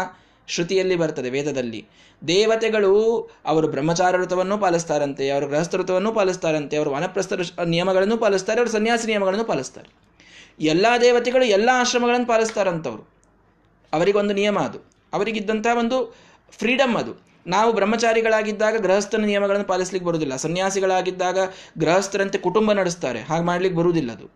[0.48, 1.88] ಶ್ರುತಿಯಲ್ಲಿ ಬರ್ತದೆ ವೇದದಲ್ಲಿ.
[2.26, 7.32] ದೇವತೆಗಳು ಅವರು ಬ್ರಹ್ಮಚಾರ ಋತವನ್ನು ಪಾಲಿಸ್ತಾರಂತೆ, ಅವರು ಗೃಹಸ್ಥ ಋತವನ್ನು ಪಾಲಿಸ್ತಾರಂತೆ, ಅವರು ವನಪ್ರಸ್ಥ
[7.64, 10.11] ನಿಯಮಗಳನ್ನು ಪಾಲಿಸ್ತಾರೆ, ಅವರು ಸನ್ಯಾಸಿ ನಿಯಮಗಳನ್ನು ಪಾಲಿಸ್ತಾರೆ.
[10.60, 13.12] ಎಲ್ಲ ದೇವತೆಗಳು ಎಲ್ಲ ಆಶ್ರಮಗಳನ್ನು ಪಾಲಿಸ್ತಾರಂಥವ್ರು
[13.92, 14.78] ಅವರಿಗೊಂದು ನಿಯಮ ಅದು.
[15.12, 16.16] ಅವರಿಗಿದ್ದಂಥ ಒಂದು
[16.50, 17.32] ಫ್ರೀಡಮ್ ಅದು.
[17.46, 20.36] ನಾವು ಬ್ರಹ್ಮಚಾರಿಗಳಾಗಿದ್ದಾಗ ಗೃಹಸ್ಥನ ನಿಯಮಗಳನ್ನು ಪಾಲಿಸ್ಲಿಕ್ಕೆ ಬರುವುದಿಲ್ಲ.
[20.36, 21.38] ಸನ್ಯಾಸಿಗಳಾಗಿದ್ದಾಗ
[21.78, 23.20] ಗೃಹಸ್ಥರಂತೆ ಕುಟುಂಬ ನಡೆಸ್ತಾರೆ.
[23.20, 24.30] ಹಾಗೆ ಮಾಡ್ಲಿಕ್ಕೆ ಬರುವುದಿಲ್ಲ ಅದು.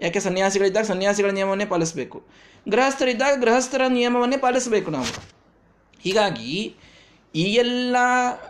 [0.00, 2.22] ಯಾಕೆ ಸನ್ಯಾಸಿಗಳಿದ್ದಾಗ ಸನ್ಯಾಸಿಗಳ ನಿಯಮವನ್ನೇ ಪಾಲಿಸಬೇಕು.
[2.68, 5.32] ಗೃಹಸ್ಥರಿದ್ದಾಗ ಗೃಹಸ್ಥರ ನಿಯಮವನ್ನೇ ಪಾಲಿಸಬೇಕು ನಾವು.
[6.00, 6.74] ಹೀಗಾಗಿ
[7.34, 7.96] ಈ ಎಲ್ಲ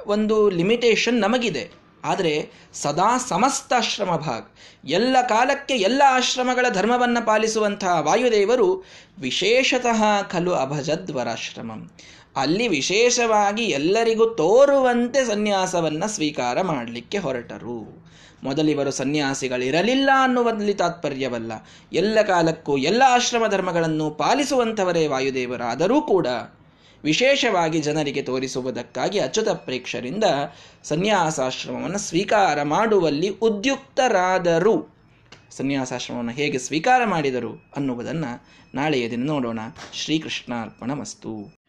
[0.06, 1.81] ಒಂದು ಲಿಮಿಟೇಷನ್ ನಮಗಿದೆ.
[2.04, 4.42] ಆದರೆ ಸದಾ ಸಮಸ್ತಾಶ್ರಮ ಭಾಗ.
[4.84, 8.84] ಎಲ್ಲ ಕಾಲಕ್ಕೆ ಎಲ್ಲ ಆಶ್ರಮಗಳ ಧರ್ಮವನ್ನು ಪಾಲಿಸುವಂತಹ ವಾಯುದೇವರು
[9.18, 11.90] ವಿಶೇಷತಃ ಖಲು ಅಭಜದ್ವರಾಶ್ರಮಂ.
[12.36, 18.06] ಅಲ್ಲಿ ವಿಶೇಷವಾಗಿ ಎಲ್ಲರಿಗೂ ತೋರುವಂತೆ ಸನ್ಯಾಸವನ್ನು ಸ್ವೀಕಾರ ಮಾಡಲಿಕ್ಕೆ ಹೊರಟರು.
[18.44, 21.52] ಮೊದಲಿವರು ಸನ್ಯಾಸಿಗಳಿರಲಿಲ್ಲ ಅನ್ನುವಲ್ಲಿ ತಾತ್ಪರ್ಯವಲ್ಲ.
[21.92, 26.26] ಎಲ್ಲ ಕಾಲಕ್ಕೂ ಎಲ್ಲ ಆಶ್ರಮ ಧರ್ಮಗಳನ್ನು ಪಾಲಿಸುವಂಥವರೇ ವಾಯುದೇವರಾದರೂ ಕೂಡ
[27.04, 30.24] ವಿಶೇಷವಾಗಿ ಜನರಿಗೆ ತೋರಿಸುವುದಕ್ಕಾಗಿ ಅಚ್ಯುತ ಪ್ರೇಕ್ಷರಿಂದ
[30.84, 34.74] ಸನ್ಯಾಸಾಶ್ರಮವನ್ನು ಸ್ವೀಕಾರ ಮಾಡುವಲ್ಲಿ ಉದ್ಯುಕ್ತರಾದರು.
[35.50, 38.30] ಸನ್ಯಾಸಾಶ್ರಮವನ್ನು ಹೇಗೆ ಸ್ವೀಕಾರ ಮಾಡಿದರು ಅನ್ನುವುದನ್ನು
[38.74, 39.60] ನಾಳೆಯ ದಿನ ನೋಡೋಣ.
[39.92, 41.62] ಶ್ರೀಕೃಷ್ಣಾರ್ಪಣ ಮಸ್ತು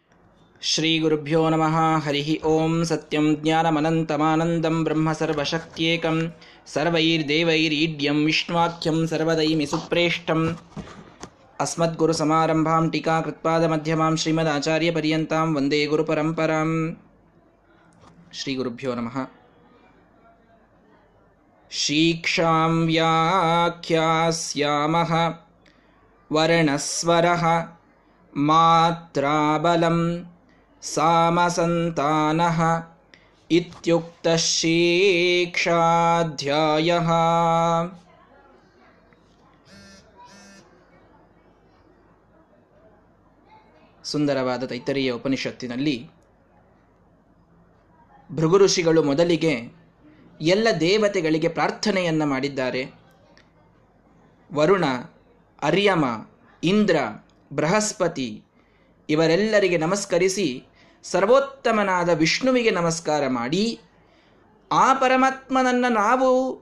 [0.61, 2.05] ಶ್ರೀ ಗುರುಭ್ಯೋ ನಮಃ.
[2.05, 6.33] ಹರಿ ಓಂ ಸತ್ಯಂ ಜ್ಞಾನಮನಂತಮಾನಂದಂ ಬ್ರಹ್ಮ ಸರ್ವಶಕ್ತ್ಯೇಕಂ
[6.67, 10.57] ಸರ್ವೈರ್ದೇವೈರೀಡ್ಯಂ ವಿಷ್ಣುವಾಖ್ಯಂ ಸರ್ವದೈಮಿ ಸುಪ್ರೇಷ್ಠಂ
[11.63, 16.69] अस्मद्गुरुसमारम्भां टीकाकृत्पादमध्यमां श्रीमदाचार्यपर्यन्तां वन्दे गुरुपरम्परां
[18.39, 19.17] श्रीगुरुभ्यो नमः।
[21.71, 24.02] शीक्षां व्याख्यास्यामः
[26.36, 27.43] वर्णस्वरः
[28.49, 29.99] मात्राबलं
[30.82, 32.60] सामसन्तानः
[33.58, 35.60] इत्युक्तः शिक्षाध्यायः
[44.03, 46.09] ಸುಂದರವಾದ ತೈತರಿಯ ಉಪನಿಷತ್ತಿನಲ್ಲಿ
[48.31, 49.83] ಭೃಗು ಋಷಿಗಳು ಮೊದಲಿಗೆ
[50.41, 52.93] ಎಲ್ಲ ದೇವತೆಗಳಿಗೆ ಪ್ರಾರ್ಥನೆಯನ್ನು ಮಾಡಿದ್ದಾರೆ.
[54.53, 54.85] ವರುಣ,
[55.61, 56.05] ಅರ್ಯಮ,
[56.63, 56.95] ಇಂದ್ರ,
[57.53, 58.43] ಬೃಹಸ್ಪತಿ
[59.09, 60.63] ಇವರೆಲ್ಲರಿಗೆ ನಮಸ್ಕರಿಸಿ
[61.03, 63.79] ಸರ್ವೋತ್ತಮನಾದ ವಿಷ್ಣುವಿಗೆ ನಮಸ್ಕಾರ ಮಾಡಿ,
[64.71, 66.61] ಆ ಪರಮಾತ್ಮನನ್ನು ನಾವು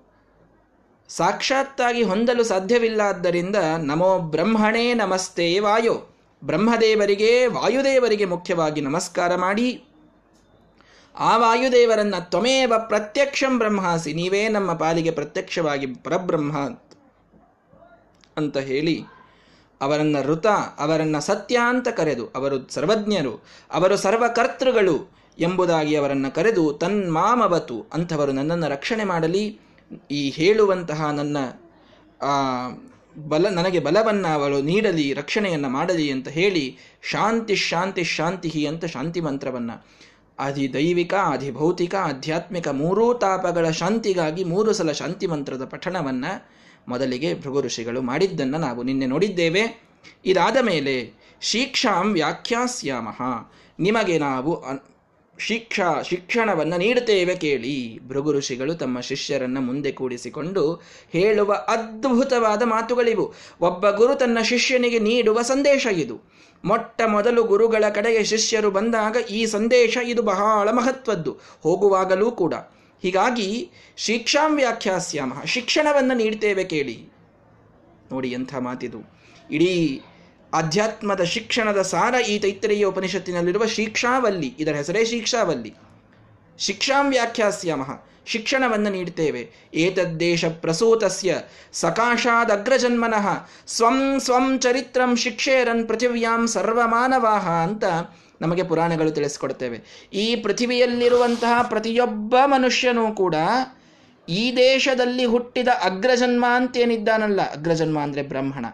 [1.09, 6.10] ಸಾಕ್ಷಾತ್ತಾಗಿ ಹೊಂದಲು ಸಾಧ್ಯವಿಲ್ಲ ಆದ್ದರಿಂದ ನಮೋ ಬ್ರಹ್ಮಣೇ ನಮಸ್ತೆ ವಾಯೋ.
[6.43, 9.83] ಬ್ರಹ್ಮದೇವರಿಗೆ, ವಾಯುದೇವರಿಗೆ ಮುಖ್ಯವಾಗಿ ನಮಸ್ಕಾರ ಮಾಡಿ.
[11.15, 16.59] ಆ ವಾಯುದೇವರನ್ನ ತ್ವಮೇವ ಪ್ರತ್ಯಕ್ಷಂ ಬ್ರಹ್ಮಾಸಿ, ನೀವೇ ನಮ್ಮ ಪಾಲಿಗೆ ಪ್ರತ್ಯಕ್ಷವಾಗಿ ಪರಬ್ರಹ್ಮ
[18.37, 19.03] ಅಂತ ಹೇಳಿ
[19.81, 20.47] ಅವರನ್ನ ಋತ,
[20.79, 29.03] ಅವರನ್ನ ಸತ್ಯ ಅಂತ ಕರೆದು, ಅವರು ಸರ್ವಜ್ಞರು, ಅವರು ಸರ್ವಕರ್ತೃಗಳು ಎಂಬುದಾಗಿ ಅವರನ್ನು ಕರೆದು, ತನ್ಮಾಮವತು ಅಂಥವರು ನನ್ನನ್ನು ರಕ್ಷಣೆ
[29.03, 29.59] ಮಾಡಲಿ.
[30.11, 31.37] ಈ ಹೇಳುವಂತಹ ನನ್ನ
[33.17, 39.87] ಬಲ, ನನಗೆ ಬಲವನ್ನು ಅವಳು ನೀಡಲಿ, ರಕ್ಷಣೆಯನ್ನು ಮಾಡಲಿ ಅಂತ ಹೇಳಿ ಶಾಂತಿ ಶಾಂತಿ ಶಾಂತಿ ಅಂತ ಶಾಂತಿ ಮಂತ್ರವನ್ನು.
[40.73, 41.13] ದೈವಿಕ
[41.51, 46.49] ಭೌತಿಕ ಆಧ್ಯಾತ್ಮಿಕ ಮೂರೂ ತಾಪಗಳ ಶಾಂತಿಗಾಗಿ ಮೂರು ಸಲ ಶಾಂತಿ ಮಂತ್ರದ ಪಠಣವನ್ನು
[46.87, 49.83] ಮೊದಲಿಗೆ ಭೃಗು ಋಷಿಗಳು ಮಾಡಿದ್ದನ್ನು ನಾವು ನಿನ್ನೆ ನೋಡಿದ್ದೇವೆ.
[50.25, 53.21] ಇದಾದ ಮೇಲೆ ಶೀಕ್ಷಾಂ ವ್ಯಾಖ್ಯಾಸ್ಯಾಮಹ
[53.79, 54.63] ನಿಮಗೆ ನಾವು
[55.47, 57.99] ಶಿಕ್ಷಾ, ಶಿಕ್ಷಣವನ್ನು ನೀಡುತ್ತೇವೆ ಕೇಳಿ.
[58.07, 60.73] ಭೃಗು ಋಷಿಗಳು ತಮ್ಮ ಶಿಷ್ಯರನ್ನ ಮುಂದೆ ಕೂಡಿಸಿಕೊಂಡು
[61.13, 63.33] ಹೇಳುವ ಅದ್ಭುತವಾದ ಮಾತುಗಳಿವು.
[63.61, 66.21] ಒಬ್ಬ ಗುರು ತನ್ನ ಶಿಷ್ಯನಿಗೆ ನೀಡುವ ಸಂದೇಶ ಇದು.
[66.65, 71.37] ಮೊಟ್ಟ ಮೊದಲು ಗುರುಗಳ ಕಡೆಗೆ ಶಿಷ್ಯರು ಬಂದಾಗ ಈ ಸಂದೇಶ ಇದು ಬಹಳ ಮಹತ್ವದ್ದು.
[71.61, 72.53] ಹೋಗುವಾಗಲೂ ಕೂಡ.
[73.03, 75.31] ಹೀಗಾಗಿ ಶಿಕ್ಷಾಂ ವ್ಯಾಖ್ಯಾಸ್ಯಾಮ.
[75.45, 77.09] ಶಿಕ್ಷಣವನ್ನು ನೀಡ್ತೇವೆ ಕೇಳಿ.
[78.11, 78.97] ನೋಡಿ ಎಂಥ ಮಾತಿದು.
[79.51, 80.01] ಇಡೀ
[80.53, 85.73] ಆಧ್ಯಾತ್ಮದ ಶಿಕ್ಷಣದ ಸಾರ ಈ ತೈತ್ರೇಯ ಉಪನಿಷತ್ತಿನಲ್ಲಿರುವ ಶಿಕ್ಷಾವಲ್ಲಿ, ಇದರ ಹೆಸರೇ ಶಿಕ್ಷಾವಲ್ಲಿ.
[86.59, 88.11] ಶಿಕ್ಷಾಂ ವ್ಯಾಖ್ಯಾಸ್ಯಾಮಃ.
[88.25, 89.49] ಶಿಕ್ಷಣವನ್ನು ನೀಡ್ತೇವೆ.
[89.73, 91.37] ಏತದ್ದೇಶ ಪ್ರಸೂತಸ್ಯ
[91.73, 93.47] ಸಕಾಶಾದಗ್ರಜನ್ಮನಃ.
[93.67, 97.83] ಸ್ವಂ ಸ್ವಂ ಚರಿತ್ರಂ ಶಿಕ್ಷೇರನ್ ಪೃಥಿವ್ಯಾಂ ಸರ್ವಮಾನವಾಹ ಅಂತ
[98.41, 100.07] ನಮಗೆ ಪುರಾಣಗಳು ತಿಳಿಸ್ಕೊಡ್ತೇವೆ.
[100.13, 103.35] ಈ ಪೃಥಿವಿಯಲ್ಲಿರುವಂತಹ ಪ್ರತಿಯೊಬ್ಬ ಮನುಷ್ಯನೂ ಕೂಡ
[104.29, 107.41] ಈ ದೇಶದಲ್ಲಿ ಹುಟ್ಟಿದ ಅಗ್ರಜನ್ಮ ಅಂತೇನಿದ್ದಾನಲ್ಲ.
[107.41, 108.65] ಅಗ್ರಜನ್ಮ ಅಂದರೆ ಬ್ರಾಹ್ಮಣ.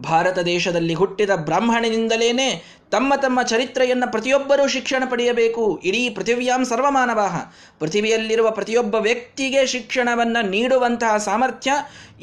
[0.00, 5.80] ಭಾರತ ದೇಶದಲ್ಲಿ ಹುಟ್ಟಿದ ಬ್ರಾಹ್ಮಣನಿಂದಲೇನೆ ತಮ್ಮ ತಮ್ಮ ಚರಿತ್ರೆಯನ್ನು ಪ್ರತಿಯೊಬ್ಬರೂ ಶಿಕ್ಷಣ ಪಡೆಯಬೇಕು.
[5.84, 7.36] ಇಡೀ ಪೃಥಿವ್ಯಾಂ ಸರ್ವಮಾನವಾಹ.
[7.80, 11.72] ಪೃಥಿವಿಯಲ್ಲಿರುವ ಪ್ರತಿಯೊಬ್ಬ ವ್ಯಕ್ತಿಗೆ ಶಿಕ್ಷಣವನ್ನು ನೀಡುವಂತಹ ಸಾಮರ್ಥ್ಯ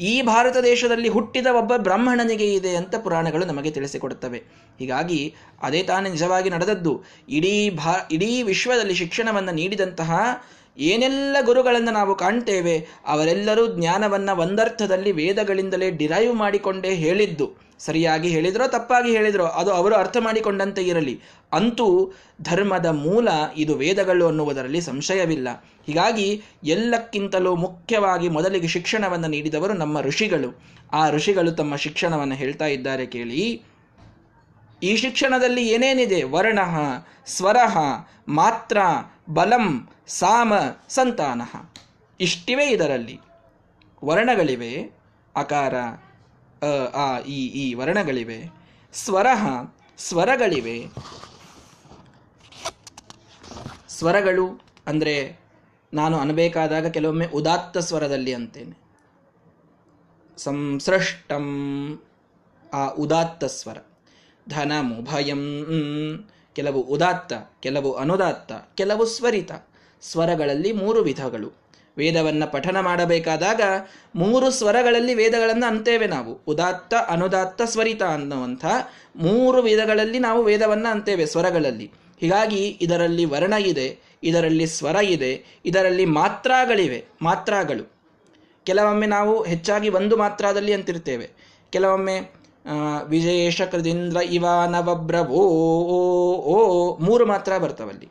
[0.00, 4.38] ಈ ಭಾರತ ದೇಶದಲ್ಲಿ ಹುಟ್ಟಿದ ಒಬ್ಬ ಬ್ರಾಹ್ಮಣನಿಗೆ ಇದೆ ಅಂತ ಪುರಾಣಗಳು ನಮಗೆ ತಿಳಿಸಿಕೊಡುತ್ತವೆ.
[4.78, 7.02] ಹೀಗಾಗಿ ಅದೇ ತಾನೇ ನಿಜವಾಗಿ ನಡೆದದ್ದು.
[7.28, 10.14] ಇಡೀ ಭಾ, ಇಡೀ ವಿಶ್ವದಲ್ಲಿ ಶಿಕ್ಷಣವನ್ನು ನೀಡಿದಂತಹ
[10.78, 17.52] ಏನೆಲ್ಲ ಗುರುಗಳನ್ನು ನಾವು ಕಾಣ್ತೇವೆ, ಅವರೆಲ್ಲರೂ ಜ್ಞಾನವನ್ನು ಒಂದರ್ಥದಲ್ಲಿ ವೇದಗಳಿಂದಲೇ ಡಿರೈವ್ ಮಾಡಿಕೊಂಡೇ ಹೇಳಿದ್ದು.
[17.78, 21.20] ಸರಿಯಾಗಿ ಹೇಳಿದ್ರೋ, ತಪ್ಪಾಗಿ ಹೇಳಿದ್ರೋ, ಅದು ಅವರು ಅರ್ಥ ಮಾಡಿಕೊಂಡಂತೆ ಇರಲಿ.
[21.52, 25.64] ಅಂತೂ ಧರ್ಮದ ಮೂಲ ಇದು ವೇದಗಳು ಅನ್ನುವುದರಲ್ಲಿ ಸಂಶಯವಿಲ್ಲ.
[25.86, 30.62] ಹೀಗಾಗಿ ಎಲ್ಲಕ್ಕಿಂತಲೂ ಮುಖ್ಯವಾಗಿ ಮೊದಲಿಗೆ ಶಿಕ್ಷಣವನ್ನು ನೀಡಿದವರು ನಮ್ಮ ಋಷಿಗಳು.
[30.92, 33.62] ಆ ಋಷಿಗಳು ತಮ್ಮ ಶಿಕ್ಷಣವನ್ನು ಹೇಳ್ತಾ ಇದ್ದಾರೆ ಕೇಳಿ.
[34.82, 36.22] ಈ ಶಿಕ್ಷಣದಲ್ಲಿ ಏನೇನಿದೆ?
[36.22, 36.58] ವರ್ಣ,
[37.26, 37.56] ಸ್ವರ,
[38.28, 38.78] ಮಾತ್ರ
[39.30, 40.52] ಬಲಂ ಸಾಮ
[40.88, 41.42] ಸಂತಾನ.
[42.20, 43.20] ಇಷ್ಟಿವೆ ಇದರಲ್ಲಿ.
[44.04, 44.92] ವರ್ಣಗಳಿವೆ.
[45.36, 45.74] ಅಕಾರ
[46.94, 48.52] ಆ, ಈ ಈ ವರ್ಣಗಳಿವೆ.
[48.92, 49.26] ಸ್ವರ
[49.98, 50.86] ಸ್ವರಗಳಿವೆ.
[53.88, 55.40] ಸ್ವರಗಳು ಅಂದರೆ
[55.94, 58.84] ನಾನು ಅನ್ಬೇಕಾದಾಗ ಕೆಲವೊಮ್ಮೆ ಉದಾತ್ತ ಸ್ವರದಲ್ಲಿ ಅಂತೇನೆ.
[60.38, 61.44] ಸಂಸೃಷ್ಟಂ,
[62.72, 63.76] ಆ ಉದಾತ್ತ ಸ್ವರ.
[64.48, 69.52] ಧನಮು ಭಯಂ ಕೆಲವು ಉದಾತ್ತ, ಕೆಲವು ಅನುದಾತ್ತ, ಕೆಲವು ಸ್ವರಿತ.
[70.02, 71.52] ಸ್ವರಗಳಲ್ಲಿ ಮೂರು ವಿಧಗಳು.
[71.98, 73.60] ವೇದವನ್ನು ಪಠನ ಮಾಡಬೇಕಾದಾಗ
[74.14, 76.40] ಮೂರು ಸ್ವರಗಳಲ್ಲಿ ವೇದಗಳನ್ನು ಅಂತೇವೆ ನಾವು.
[76.46, 78.64] ಉದಾತ್ತ, ಅನುದಾತ್ತ, ಸ್ವರಿತ ಅನ್ನುವಂಥ
[79.16, 81.92] ಮೂರು ವಿಧಗಳಲ್ಲಿ ನಾವು ವೇದವನ್ನು ಅಂತೇವೆ ಸ್ವರಗಳಲ್ಲಿ.
[82.20, 87.94] ಹೀಗಾಗಿ ಇದರಲ್ಲಿ ವರ್ಣ ಇದೆ, ಇದರಲ್ಲಿ ಸ್ವರ ಇದೆ, ಇದರಲ್ಲಿ ಮಾತ್ರಾಗಳಿವೆ, ಮಾತ್ರಾಗಳು.
[88.64, 91.30] ಕೆಲವೊಮ್ಮೆ ನಾವು ಹೆಚ್ಚಾಗಿ ಒಂದು ಮಾತ್ರಾದಲ್ಲಿ ಅಂತಿರ್ತೇವೆ.
[91.70, 92.43] ಕೆಲವೊಮ್ಮೆ
[93.04, 98.08] ವಿಜೇಶ ಕೃದಿಂದ್ರ ಇವ ನವಬ್ರವೋ, ಓ ಓ, ಮೂರು ಮಾತ್ರ ಬರ್ತವಲ್ಲಿ.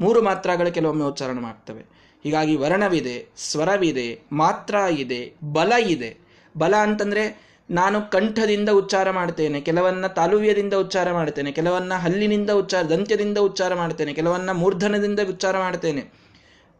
[0.00, 1.84] ಮೂರು ಮಾತ್ರಗಳು ಕೆಲವೊಮ್ಮೆ ಉಚ್ಚಾರಣೆ ಮಾಡ್ತವೆ.
[2.24, 6.16] ಹೀಗಾಗಿ ವರ್ಣವಿದೆ, ಸ್ವರವಿದೆ, ಮಾತ್ರ ಇದೆ, ಬಲ ಇದೆ.
[6.58, 13.74] ಬಲ ಅಂತಂದರೆ ನಾನು ಕಂಠದಿಂದ ಉಚ್ಚಾರ ಮಾಡ್ತೇನೆ, ಕೆಲವನ್ನ ತಾಲುವ್ಯದಿಂದ ಉಚ್ಚಾರ ಮಾಡ್ತೇನೆ, ಕೆಲವನ್ನ ಹಲ್ಲಿನಿಂದ ಉಚ್ಚಾರ, ದಂತ್ಯದಿಂದ ಉಚ್ಚಾರ
[13.74, 16.00] ಮಾಡ್ತೇನೆ, ಕೆಲವನ್ನ ಮೂರ್ಧನದಿಂದ ಉಚ್ಚಾರ ಮಾಡ್ತೇನೆ.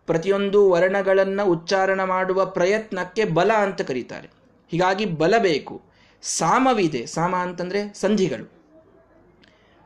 [0.06, 4.28] ಪ್ರತಿಯೊಂದು ವರ್ಣಗಳನ್ನು ಉಚ್ಚಾರಣ ಮಾಡುವ ಪ್ರಯತ್ನಕ್ಕೆ ಬಲ ಅಂತ ಕರೀತಾರೆ.
[4.70, 5.89] ಹೀಗಾಗಿ ಬಲ ಬೇಕು.
[6.22, 8.52] ಸಾಮವಿದೆ ಸಾಮ ಅಂತಂದರೆ ಸಂಧಿಗಳು.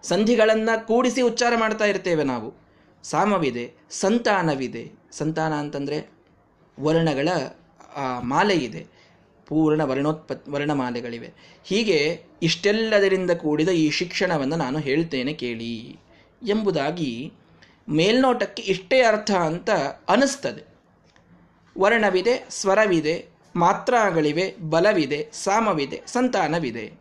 [0.03, 2.55] ಸಂಧಿಗಳನ್ನು ಕೂಡಿಸಿ ಉಚ್ಚಾರ ಮಾಡ್ತಾ ಇರ್ತೇವೆ ನಾವು.
[3.03, 4.93] ಸಾಮವಿದೆ, ಸಂತಾನವಿದೆ.
[5.13, 6.11] ಸಂತಾನ ಅಂತಂದರೆ
[6.81, 7.29] ವರ್ಣಗಳ
[8.21, 8.87] ಮಾಲೆ ಇದೆ
[9.47, 11.33] ಪೂರ್ಣ ವರ್ಣೋತ್ಪತ್, ವರ್ಣಮಾಲೆಗಳಿವೆ.
[11.65, 15.99] ಹೀಗೆ ಇಷ್ಟೆಲ್ಲದರಿಂದ ಕೂಡಿದ ಈ ಶಿಕ್ಷಣವನ್ನು ನಾನು ಹೇಳ್ತೇನೆ ಕೇಳಿ
[16.43, 17.33] ಎಂಬುದಾಗಿ
[17.89, 19.71] ಮೇಲ್ನೋಟಕ್ಕೆ ಇಷ್ಟೇ ಅರ್ಥ ಅಂತ
[20.09, 20.65] ಅನಿಸ್ತದೆ.
[21.79, 26.93] ವರ್ಣವಿದೆ, ಸ್ವರವಿದೆ ಮಾತ್ರಾಗಳಿವೆ, ಬಲವಿದೆ, ಸಾಮವಿದೆ, ಸಂತಾನವಿದೆ.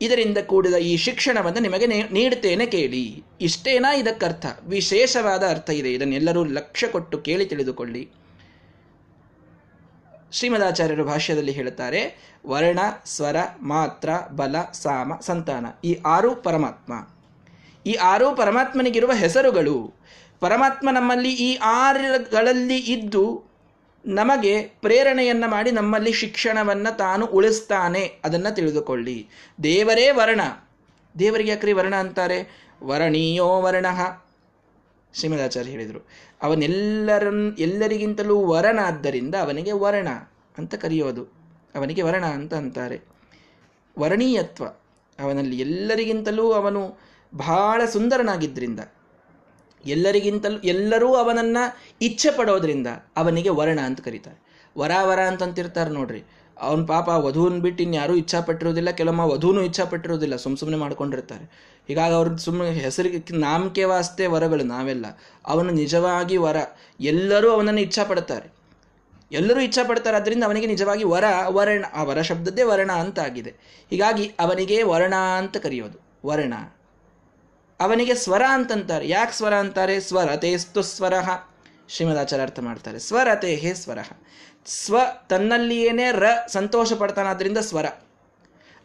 [0.00, 3.24] ಇದರಿಂದ ಕೂಡಿದ ಈ ಶಿಕ್ಷಣವನ್ನು ನಿಮಗೆ ನೀಡುತ್ತೇನೆ ಕೇಳಿ.
[3.40, 4.46] ಇಷ್ಟೇನಾ ಇದಕ್ಕರ್ಥ?
[4.62, 5.92] ವಿಶೇಷವಾದ ಅರ್ಥ ಇದೆ.
[5.92, 8.08] ಇದನ್ನೆಲ್ಲರೂ ಲಕ್ಷ್ಯ ಕೊಟ್ಟು ಕೇಳಿ ತಿಳಿದುಕೊಳ್ಳಿ.
[10.32, 15.66] ಶ್ರೀಮದಾಚಾರ್ಯರು ಭಾಷ್ಯದಲ್ಲಿ ಹೇಳುತ್ತಾರೆ, ವರ್ಣ, ಸ್ವರ, ಮಾತ್ರ, ಬಲ, ಸಾಮ, ಸಂತಾನ.
[15.84, 17.08] ಈ ಆರು ಪರಮಾತ್ಮ.
[17.86, 19.94] ಈ ಆರು ಪರಮಾತ್ಮನಿಗಿರುವ ಹೆಸರುಗಳು.
[20.40, 23.53] ಪರಮಾತ್ಮ ನಮ್ಮಲ್ಲಿ ಈ ಆರುಗಳಲ್ಲಿ ಇದ್ದು
[24.06, 28.20] ನಮಗೆ ಪ್ರೇರಣೆಯನ್ನು ಮಾಡಿ ನಮ್ಮಲ್ಲಿ ಶಿಕ್ಷಣವನ್ನು ತಾನು ಉಳಿಸ್ತಾನೆ.
[28.24, 29.28] ಅದನ್ನು ತಿಳಿದುಕೊಳ್ಳಿ.
[29.62, 30.40] ದೇವರೇ ವರ್ಣ.
[31.18, 32.68] ದೇವರಿಗೆ ಯಾಕ್ರಿ ವರ್ಣ ಅಂತಾರೆ?
[32.82, 33.86] ವರ್ಣೀಯೋ ವರ್ಣ.
[35.14, 36.06] ಶ್ರೀಮದಾಚಾರ್ಯ ಹೇಳಿದರು.
[36.42, 37.26] ಅವನೆಲ್ಲರ
[37.58, 40.08] ಎಲ್ಲರಿಗಿಂತಲೂ ವರನಾದ್ದರಿಂದ ಅವನಿಗೆ ವರ್ಣ
[40.58, 41.22] ಅಂತ ಕರೆಯೋದು.
[41.74, 43.00] ಅವನಿಗೆ ವರ್ಣ ಅಂತ ಅಂತಾರೆ.
[43.98, 44.64] ವರ್ಣೀಯತ್ವ.
[45.18, 46.98] ಅವನಲ್ಲಿ ಎಲ್ಲರಿಗಿಂತಲೂ ಅವನು
[47.34, 48.80] ಬಹಳ ಸುಂದರನಾಗಿದ್ದರಿಂದ
[49.84, 54.44] ಎಲ್ಲರಿಗಿಂತಲೂ, ಎಲ್ಲರೂ ಅವನನ್ನು ಇಚ್ಛೆ ಪಡೋದ್ರಿಂದ ಅವನಿಗೆ ವರ್ಣ ಅಂತ ಕರೀತಾರೆ.
[54.78, 56.22] ವರ ವರ ಅಂತಂತಿರ್ತಾರೆ ನೋಡ್ರಿ.
[56.60, 61.74] ಅವನ ಪಾಪ ವಧುವನ್ನ ಬಿಟ್ಟು ಇನ್ಯಾರೂ ಕೆಲವೊಮ್ಮೆ ಕೆಲವೊಮ್ಮ ವಧುನು ಇಚ್ಛಾಪಟ್ಟಿರೋದಿಲ್ಲ ಸುಮ್ ಸುಮ್ಮನೆ ಮಾಡ್ಕೊಂಡಿರ್ತಾರೆ.
[61.88, 65.06] ಹೀಗಾಗಿ ಅವ್ರದ್ದು ಸುಮ್ಮನೆ ಹೆಸರಿಗೆ ನಾಮಕೆ ವಾಸ್ತೆ ವರಗಳು ನಾವೆಲ್ಲ.
[65.46, 66.56] ಅವನು ನಿಜವಾಗಿ ವರ.
[67.00, 68.52] ಎಲ್ಲರೂ ಅವನನ್ನು ಇಚ್ಛಾ ಪಡ್ತಾರೆ.
[69.32, 73.54] ಎಲ್ಲರೂ ಇಚ್ಛಾ ಪಡ್ತಾರೆ ಅದರಿಂದ ಅವನಿಗೆ ನಿಜವಾಗಿ ವರ, ವರ್ಣ, ಆ ವರ ಶಬ್ದದ್ದೇ ವರ್ಣ ಅಂತ ಆಗಿದೆ
[73.90, 75.98] ಹೀಗಾಗಿ ಅವನಿಗೆ ವರ್ಣ ಅಂತ ಕರೆಯೋದು.
[76.26, 76.54] ವರ್ಣ.
[77.80, 79.08] ಅವನಿಗೆ ಸ್ವರ ಅಂತಂತಾರೆ.
[79.08, 80.00] ಯಾಕೆ ಸ್ವರ ಅಂತಾರೆ?
[80.00, 81.14] ಸ್ವರತೆಸ್ತು ಸ್ವರ.
[81.88, 82.98] ಶ್ರೀಮದಾಚಾರ್ಯ ಅರ್ಥ ಮಾಡ್ತಾರೆ.
[82.98, 83.98] ಸ್ವರತೆ ಹೇ ಸ್ವರ.
[84.66, 87.86] ಸ್ವ ತನ್ನಲ್ಲಿಯೇನೇ ರ ಸಂತೋಷ ಪಡ್ತಾನಾದ್ರಿಂದ ಸ್ವರ.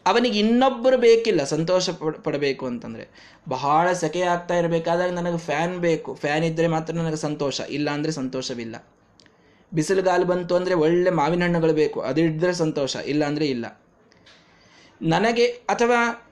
[0.06, 1.90] ಅವನಿಗೆ ಇನ್ನೊಬ್ಬರು ಬೇಕಿಲ್ಲ ಸಂತೋಷ
[2.24, 3.10] ಪಡಬೇಕು ಅಂತಂದರೆ.
[3.50, 6.16] ಬಹಳ ಸೆಕೆ ಆಗ್ತಾ ಇರಬೇಕಾದಾಗ ನನಗೆ ಫ್ಯಾನ್ ಬೇಕು.
[6.16, 7.60] ಫ್ಯಾನ್ ಇದ್ದರೆ ಮಾತ್ರ ನನಗೆ ಸಂತೋಷ.
[7.60, 8.76] ಇಲ್ಲ ಅಂದರೆ ಸಂತೋಷವಿಲ್ಲ.
[9.74, 12.02] ಬಿಸಿಲುಗಾಲು ಬಂತು ಅಂದರೆ ಒಳ್ಳೆ ಮಾವಿನ ಹಣ್ಣುಗಳು ಬೇಕು.
[12.02, 12.96] ಅದಿದ್ದರೆ ಸಂತೋಷ.
[12.96, 13.82] ಇಲ್ಲ ಅಂದರೆ ಇಲ್ಲ.
[15.02, 16.26] ನನಗೆ ಅಥವಾ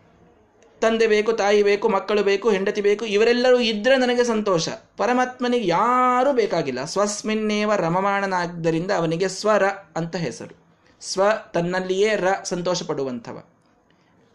[0.81, 4.69] ತಂದೆ ಬೇಕು, ತಾಯಿ ಬೇಕು, ಮಕ್ಕಳು ಬೇಕು, ಹೆಂಡತಿ ಬೇಕು, ಇವರೆಲ್ಲರೂ ಇದ್ರೆ ನನಗೆ ಸಂತೋಷ.
[4.97, 6.85] ಪರಮಾತ್ಮನಿಗೆ ಯಾರೂ ಬೇಕಾಗಿಲ್ಲ.
[6.85, 10.67] ಸ್ವಸ್ಮಿನ್ನೇವ ರಮಮಾಣನಾದ್ದರಿಂದ ಅವನಿಗೆ ಸ್ವರ ಅಂತ ಹೆಸರು.
[11.01, 11.21] ಸ್ವ
[11.53, 13.43] ತನ್ನಲ್ಲಿಯೇ ರ ಸಂತೋಷ ಪಡುವಂಥವ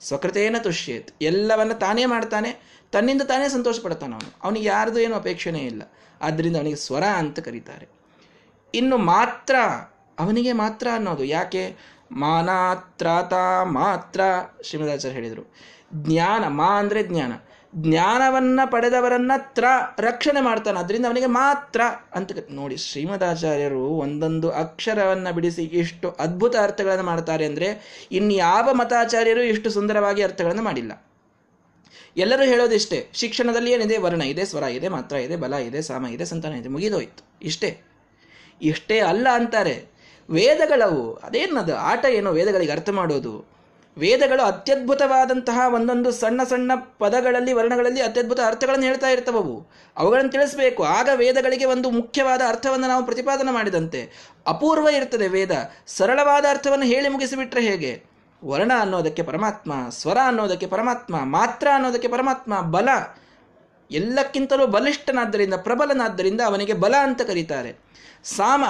[0.00, 1.11] ಸ್ವಕೃತೇನ ತುಷ್ಯೇತ್.
[1.22, 4.33] ಎಲ್ಲವನ್ನ ತಾನೇ ಮಾಡ್ತಾನೆ, ತನ್ನಿಂದ ತಾನೇ ಸಂತೋಷ ಪಡ್ತಾನ ಅವನು.
[4.42, 5.83] ಅವನಿಗೆ ಯಾರ್ದು ಏನು ಅಪೇಕ್ಷೆನೇ ಇಲ್ಲ.
[6.22, 7.88] ಆದ್ದರಿಂದ ಅವನಿಗೆ ಸ್ವರ ಅಂತ ಕರೀತಾರೆ.
[8.74, 9.55] ಇನ್ನು ಮಾತ್ರ,
[10.18, 11.24] ಅವನಿಗೆ ಮಾತ್ರ ಅನ್ನೋದು.
[11.24, 11.76] ಯಾಕೆ?
[12.16, 14.20] ಮಾನಾತ್ರಾತ ಮಾತ್ರ
[14.62, 15.55] ಶ್ರೀಮದಾಚಾರ್ಯ ಹೇಳಿದರು.
[15.94, 17.33] ಜ್ಞಾನ, ಮಾ ಅಂದರೆ ಜ್ಞಾನ.
[17.77, 19.64] ಜ್ಞಾನವನ್ನ ಪಡೆದವರನ್ನ ತ್ರ
[20.01, 20.79] ರಕ್ಷಣೆ ಮಾಡ್ತಾನೆ.
[20.79, 21.81] ಅದರಿಂದ ಅವನಿಗೆ ಮಾತ್ರ
[22.14, 30.22] ಅಂತ ನೋಡಿ, ಶ್ರೀಮದಾಚಾರ್ಯರು ಒಂದೊಂದು ಅಕ್ಷರವನ್ನ ಬಿಡಿಸಿ ಇಷ್ಟು ಅದ್ಭುತ ಅರ್ಥಗಳನ್ನು ಮಾಡ್ತಾರೆ ಅಂದರೆ ಇನ್ಯಾವ ಮತಾಚಾರ್ಯರು ಇಷ್ಟು ಸುಂದರವಾಗಿ
[30.22, 31.07] ಅರ್ಥಗಳನ್ನು ಮಾಡಿಲ್ಲ.
[32.16, 33.98] ಎಲ್ಲರೂ ಹೇಳೋದಿಷ್ಟೇ, ಶಿಕ್ಷಣದಲ್ಲಿ ಏನಿದೆ?
[33.98, 37.25] ವರ್ಣ ಇದೆ, ಸ್ವರ ಇದೆ, ಮಾತ್ರ ಇದೆ, ಬಲ ಇದೆ, ಸಾಮ ಇದೆ, ಸಂತಾನ ಇದೆ, ಮುಗಿದೋಯ್ತು.
[37.42, 37.81] ಇಷ್ಟೇ.
[38.62, 39.91] ಇಷ್ಟೇ ಅಲ್ಲ ಅಂತಾರೆ.
[40.31, 43.53] ವೇದಗಳವು, ಅದೇನದು, ಆಟ ಏನು ವೇದಗಳಿಗೆ ಅರ್ಥ ಮಾಡೋದು.
[43.99, 49.67] ವೇದಗಳು ಅತ್ಯದ್ಭುತವಾದಂತಹ ಒಂದೊಂದು ಸಣ್ಣ ಸಣ್ಣ ಪದಗಳಲ್ಲಿ, ವರ್ಣಗಳಲ್ಲಿ ಅತ್ಯದ್ಭುತ ಅರ್ಥಗಳನ್ನು ಹೇಳ್ತಾ ಇರ್ತವವು.
[49.97, 50.85] ಅವುಗಳನ್ನು ತಿಳಿಸಬೇಕು.
[50.85, 54.31] ಆಗ ವೇದಗಳಿಗೆ ಒಂದು ಮುಖ್ಯವಾದ ಅರ್ಥವನ್ನು ನಾವು ಪ್ರತಿಪಾದನೆ ಮಾಡಿದಂತೆ.
[54.47, 55.51] ಅಪೂರ್ವ ಇರ್ತದೆ ವೇದ.
[55.87, 58.03] ಸರಳವಾದ ಅರ್ಥವನ್ನು ಹೇಳಿ ಮುಗಿಸಿಬಿಟ್ರೆ ಹೇಗೆ?
[58.45, 62.89] ವರ್ಣ ಅನ್ನೋದಕ್ಕೆ ಪರಮಾತ್ಮ, ಸ್ವರ ಅನ್ನೋದಕ್ಕೆ ಪರಮಾತ್ಮ, ಮಾತ್ರ ಅನ್ನೋದಕ್ಕೆ ಪರಮಾತ್ಮ, ಬಲ.
[63.91, 67.77] ಎಲ್ಲಕ್ಕಿಂತಲೂ ಬಲಿಷ್ಠನಾದ್ದರಿಂದ, ಪ್ರಬಲನಾದ್ದರಿಂದ ಅವನಿಗೆ ಬಲ ಅಂತ ಕರೀತಾರೆ.
[68.25, 68.65] ಸಾಮ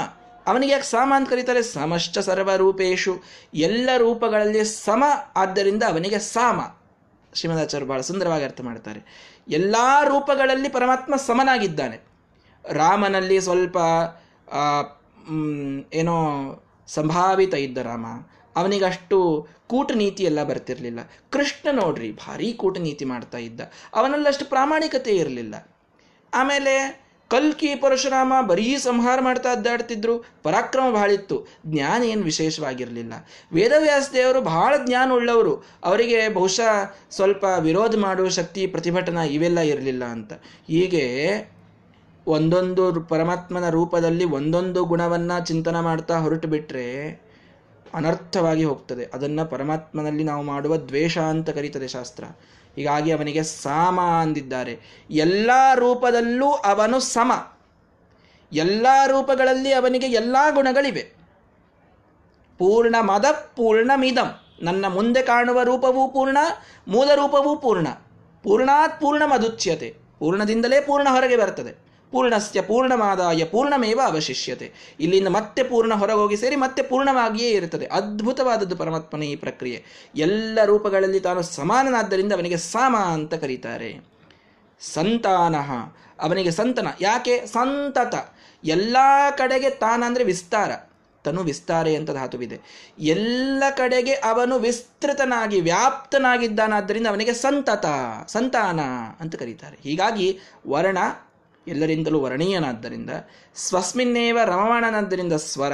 [0.47, 1.63] ಅವನಿಗೆ ಯಾಕೆ ಸಮ ಅಂತ ಕರೀತಾರೆ?
[1.63, 3.23] ಸಮಶ್ಚ ಸರ್ವರೂಪೇಶು.
[3.55, 5.05] ಎಲ್ಲ ರೂಪಗಳಲ್ಲಿ ಸಮ
[5.37, 6.61] ಆದ್ದರಿಂದ ಅವನಿಗೆ ಸಾಮ.
[7.35, 9.01] ಶ್ರೀಮದಾಚಾರ್ಯ ಬಹಳ ಸುಂದರವಾಗಿ ಅರ್ಥ ಮಾಡ್ತಾರೆ.
[9.49, 12.01] ಎಲ್ಲ ರೂಪಗಳಲ್ಲಿ ಪರಮಾತ್ಮ ಸಮನಾಗಿದ್ದಾನೆ.
[12.69, 13.77] ರಾಮನಲ್ಲಿ ಸ್ವಲ್ಪ
[15.95, 16.17] ಏನೋ
[16.87, 18.07] ಸಂಭಾವಿತ ಇದ್ದ ರಾಮ.
[18.57, 20.99] ಅವನಿಗಷ್ಟು ಕೂಟನೀತಿ ಎಲ್ಲ ಬರ್ತಿರಲಿಲ್ಲ.
[21.31, 23.61] ಕೃಷ್ಣ ನೋಡ್ರಿ, ಭಾರಿ ಕೂಟನೀತಿ ಮಾಡ್ತಾ ಇದ್ದ.
[23.95, 25.55] ಅವನಲ್ಲಷ್ಟು ಪ್ರಾಮಾಣಿಕತೆ ಇರಲಿಲ್ಲ.
[26.35, 27.02] ಆಮೇಲೆ
[27.33, 30.25] ಕಲ್ಕಿ ಪರಶುರಾಮ ಬರೀ ಸಂಹಾರ ಮಾಡ್ತಾ ಅದ್ದಾಡ್ತಿದ್ರು.
[30.43, 33.13] ಪರಾಕ್ರಮ ಬಹಳ ಇತ್ತು ಜ್ಞಾನ ಏನು ವಿಶೇಷವಾಗಿರಲಿಲ್ಲ.
[33.53, 35.55] ವೇದವ್ಯಾಸ ದೇವರು ಬಹಳ ಜ್ಞಾನ ಉಳ್ಳವರು.
[35.85, 40.33] ಅವರಿಗೆ ಬಹುಶಃ ಸ್ವಲ್ಪ ವಿರೋಧ ಮಾಡುವ ಶಕ್ತಿ, ಪ್ರತಿಭಟನಾ ಇವೆಲ್ಲ ಇರಲಿಲ್ಲ ಅಂತ.
[40.69, 41.07] ಹೀಗೆ
[42.27, 46.87] ಒಂದೊಂದು ಪರಮಾತ್ಮನ ರೂಪದಲ್ಲಿ ಒಂದೊಂದು ಗುಣವನ್ನು ಚಿಂತನೆ ಮಾಡ್ತಾ ಹೊರಟು ಬಿಟ್ಟರೆ
[47.95, 49.05] ಅನರ್ಥವಾಗಿ ಹೋಗ್ತದೆ.
[49.15, 52.25] ಅದನ್ನು ಪರಮಾತ್ಮನಲ್ಲಿ ನಾವು ಮಾಡುವ ದ್ವೇಷ ಅಂತ ಕರೀತದೆ ಶಾಸ್ತ್ರ.
[52.77, 54.81] ಹೀಗಾಗಿ ಅವನಿಗೆ ಸಾಮ ಅಂದಿದ್ದಾರೆ.
[55.11, 57.53] ಎಲ್ಲ ರೂಪದಲ್ಲೂ ಅವನು ಸಮ.
[58.53, 61.03] ಎಲ್ಲ ರೂಪಗಳಲ್ಲಿ ಅವನಿಗೆ ಎಲ್ಲ ಗುಣಗಳಿವೆ.
[62.59, 63.25] ಪೂರ್ಣ ಮದ,
[63.57, 64.41] ಪೂರ್ಣ ಮಿದಂ.
[64.63, 66.39] ನನ್ನ ಮುಂದೆ ಕಾಣುವ ರೂಪವೂ ಪೂರ್ಣ,
[66.89, 67.87] ಮೂಲ ರೂಪವೂ ಪೂರ್ಣ.
[68.43, 69.97] ಪೂರ್ಣಾತ್ ಪೂರ್ಣ ಮದುಚ್ಯತೆ.
[70.19, 71.92] ಪೂರ್ಣದಿಂದಲೇ ಪೂರ್ಣ ಹೊರಗೆ ಬರ್ತದೆ.
[72.13, 74.73] ಪೂರ್ಣಸ್ಯ ಪೂರ್ಣಮಾದಾಯ, ಪೂರ್ಣಮೇವ ಅವಶಿಷ್ಯತೆ.
[75.01, 77.87] ಇಲ್ಲಿಂದ ಮತ್ತೆ ಪೂರ್ಣ ಹೊರಗೋಗಿ ಸೇರಿ ಮತ್ತೆ ಪೂರ್ಣವಾಗಿಯೇ ಇರುತ್ತದೆ.
[77.87, 79.85] ಅದ್ಭುತವಾದದ್ದು ಪರಮಾತ್ಮನ ಈ ಪ್ರಕ್ರಿಯೆ.
[80.17, 84.07] ಎಲ್ಲ ರೂಪಗಳಲ್ಲಿ ತಾನು ಸಮಾನನಾದ್ದರಿಂದ ಅವನಿಗೆ ಸಾಮ ಅಂತ ಕರೀತಾರೆ.
[84.81, 85.57] ಸಂತಾನ.
[86.21, 86.87] ಅವನಿಗೆ ಸಂತನ.
[87.01, 87.47] ಯಾಕೆ?
[87.47, 88.35] ಸಂತತ.
[88.65, 88.97] ಎಲ್ಲ
[89.39, 90.71] ಕಡೆಗೆ ತಾನಂದರೆ ವಿಸ್ತಾರ.
[91.25, 92.61] ತನು ವಿಸ್ತಾರೆ ಅಂತ ಧಾತುವಿದೆ.
[92.99, 97.87] ಎಲ್ಲ ಕಡೆಗೆ ಅವನು ವಿಸ್ತೃತನಾಗಿ, ವ್ಯಾಪ್ತನಾಗಿದ್ದಾನಾದ್ದರಿಂದ ಅವನಿಗೆ ಸಂತತ,
[98.27, 98.81] ಸಂತಾನ
[99.21, 99.79] ಅಂತ ಕರೀತಾರೆ.
[99.83, 100.99] ಹೀಗಾಗಿ ವರ್ಣ
[101.69, 103.11] ಎಲ್ಲರಿಂದಲೂ ವರ್ಣೀಯನಾದ್ದರಿಂದ,
[103.55, 105.73] ಸ್ವಸ್ಮಿನ್ನೇವ ರಮವಾಣನಾದ್ದರಿಂದ ಸ್ವರ,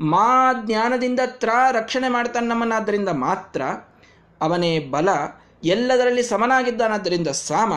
[0.00, 3.62] ಮಾ ಜ್ಞಾನದಿಂದ ತ್ರ ರಕ್ಷಣೆ ಮಾಡ್ತಾನೆ ನಮ್ಮನ್ನಾದ್ದರಿಂದ ಮಾತ್ರ,
[4.40, 5.08] ಅವನೇ ಬಲ,
[5.64, 7.72] ಎಲ್ಲದರಲ್ಲಿ ಸಮನಾಗಿದ್ದಾನಾದ್ದರಿಂದ ಸಾಮ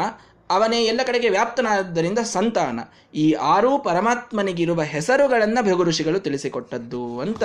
[0.50, 2.80] ಅವನೇ ಎಲ್ಲ ಕಡೆಗೆ ವ್ಯಾಪ್ತನಾದ್ದರಿಂದ ಸಂತಾನ.
[3.16, 7.44] ಈ ಆರೂ ಪರಮಾತ್ಮನಿಗಿರುವ ಹೆಸರುಗಳನ್ನು ಭಗು ಋಷಿಗಳು ತಿಳಿಸಿಕೊಟ್ಟದ್ದು ಅಂತ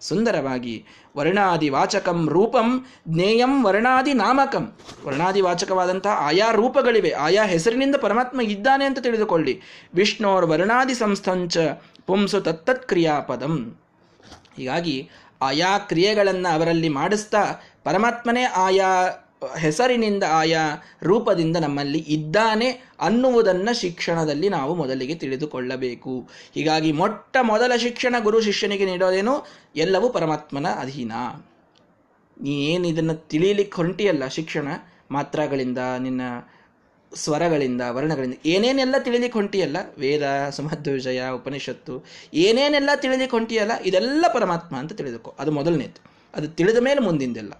[0.00, 0.84] ಸುಂದರವಾಗಿ.
[1.16, 4.72] ವರ್ಣಾದಿ ವಾಚಕಂ ರೂಪಂ ಜ್ಞೇಯಂ ವರ್ಣಾದಿ ನಾಮಕಂ
[5.04, 7.10] ವರ್ಣಾದಿ ವಾಚಕವಾದಂತಹ ಆಯಾ ರೂಪಗಳಿವೆ.
[7.10, 9.60] ಆಯಾ ಹೆಸರಿನಿಂದ ಪರಮಾತ್ಮ ಇದ್ದಾನೆ ಅಂತ ತಿಳಿದುಕೊಳ್ಳಿ.
[9.94, 11.58] ವಿಷ್ಣೋರ್ ವರ್ಣಾದಿ ಸಂಸ್ಥಂಚ
[12.06, 13.80] ಪುಂಸು ತತ್ತತ್ ಕ್ರಿಯಾಪದಂ.
[14.56, 15.10] ಹೀಗಾಗಿ
[15.42, 17.54] ಆಯಾ ಕ್ರಿಯೆಗಳನ್ನು ಅವರಲ್ಲಿ ಮಾಡಿಸ್ತಾ
[17.84, 18.88] ಪರಮಾತ್ಮನೇ ಆಯಾ
[19.58, 20.60] ಹೆಸರಿನಿಂದ ಆಯಾ
[21.02, 22.68] ರೂಪದಿಂದ ನಮ್ಮಲ್ಲಿ ಇದ್ದಾನೆ
[23.00, 26.28] ಅನ್ನುವುದನ್ನು ಶಿಕ್ಷಣದಲ್ಲಿ ನಾವು ಮೊದಲಿಗೆ ತಿಳಿದುಕೊಳ್ಳಬೇಕು.
[26.54, 29.46] ಹೀಗಾಗಿ ಮೊಟ್ಟ ಮೊದಲ ಶಿಕ್ಷಣ ಗುರು ಶಿಷ್ಯನಿಗೆ ನೀಡೋದೇನು?
[29.76, 31.12] ಎಲ್ಲವೂ ಪರಮಾತ್ಮನ ಅಧೀನ.
[32.40, 34.68] ನೀ ಏನು ಇದನ್ನು ತಿಳಿಯಲಿಕ್ಕೆ ಹೊಂಟಿಯಲ್ಲ ಶಿಕ್ಷಣ
[35.10, 36.20] ಮಾತ್ರಗಳಿಂದ, ನಿನ್ನ
[37.14, 39.76] ಸ್ವರಗಳಿಂದ, ವರ್ಣಗಳಿಂದ, ಏನೇನೆಲ್ಲ ತಿಳಿಲಿಕ್ಕೆ ಹೊಂಟಿಯಲ್ಲ?
[39.98, 40.22] ವೇದ
[40.92, 43.72] ವಿಷಯ ಉಪನಿಷತ್ತು, ಏನೇನೆಲ್ಲ ತಿಳಿಲಿಕ್ಕೆ ಹೊಂಟಿಯಲ್ಲ?
[43.84, 45.34] ಇದೆಲ್ಲ ಪರಮಾತ್ಮ ಅಂತ ತಿಳಿದುಕೋ.
[45.38, 46.00] ಅದು ಮೊದಲನೇದು.
[46.34, 47.52] ಅದು ತಿಳಿದ ಮೇಲೆ ಮುಂದಿಂದೆಲ್ಲ.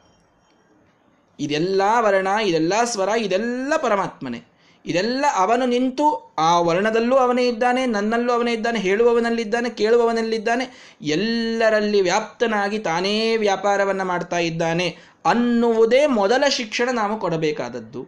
[1.40, 4.42] ಇದೆಲ್ಲ ವರ್ಣ, ಇದೆಲ್ಲ ಸ್ವರ, ಇದೆಲ್ಲ ಪರಮಾತ್ಮನೇ.
[4.86, 13.36] ಇದೆಲ್ಲ ಅವನು ನಿಂತು ಆ ವರ್ಣದಲ್ಲೂ ಅವನೇ ಇದ್ದಾನೆ, ನನ್ನಲ್ಲೂ ಅವನೇ ಇದ್ದಾನೆ, ಹೇಳುವವನಲ್ಲಿದ್ದಾನೆ, ಕೇಳುವವನಲ್ಲಿದ್ದಾನೆ, ಎಲ್ಲರಲ್ಲಿ ವ್ಯಾಪ್ತನಾಗಿ ತಾನೇ
[13.36, 18.06] ವ್ಯಾಪಾರವನ್ನು ಮಾಡ್ತಾ ಇದ್ದಾನೆ ಅನ್ನುವುದೇ ಮೊದಲ ಶಿಕ್ಷಣ ನಾವು ಕೊಡಬೇಕಾದದ್ದು.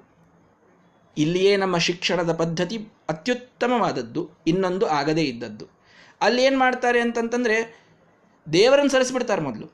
[1.19, 5.67] ಇಲ್ಲಿಯೇ ನಮ್ಮ ಶಿಕ್ಷಣದ ಪದ್ಧತಿ ಅತ್ಯುತ್ತಮವಾದದ್ದು, ಇನ್ನೊಂದು ಆಗದೇ ಇದ್ದದ್ದು.
[6.21, 7.87] ಅಲ್ಲಿ ಏನು ಮಾಡ್ತಾರೆ ಅಂತಂತಂದರೆ
[8.53, 9.73] ದೇವರನ್ನು ಸರಿಸ್ಬಿಡ್ತಾರೆ ಮೊದಲು.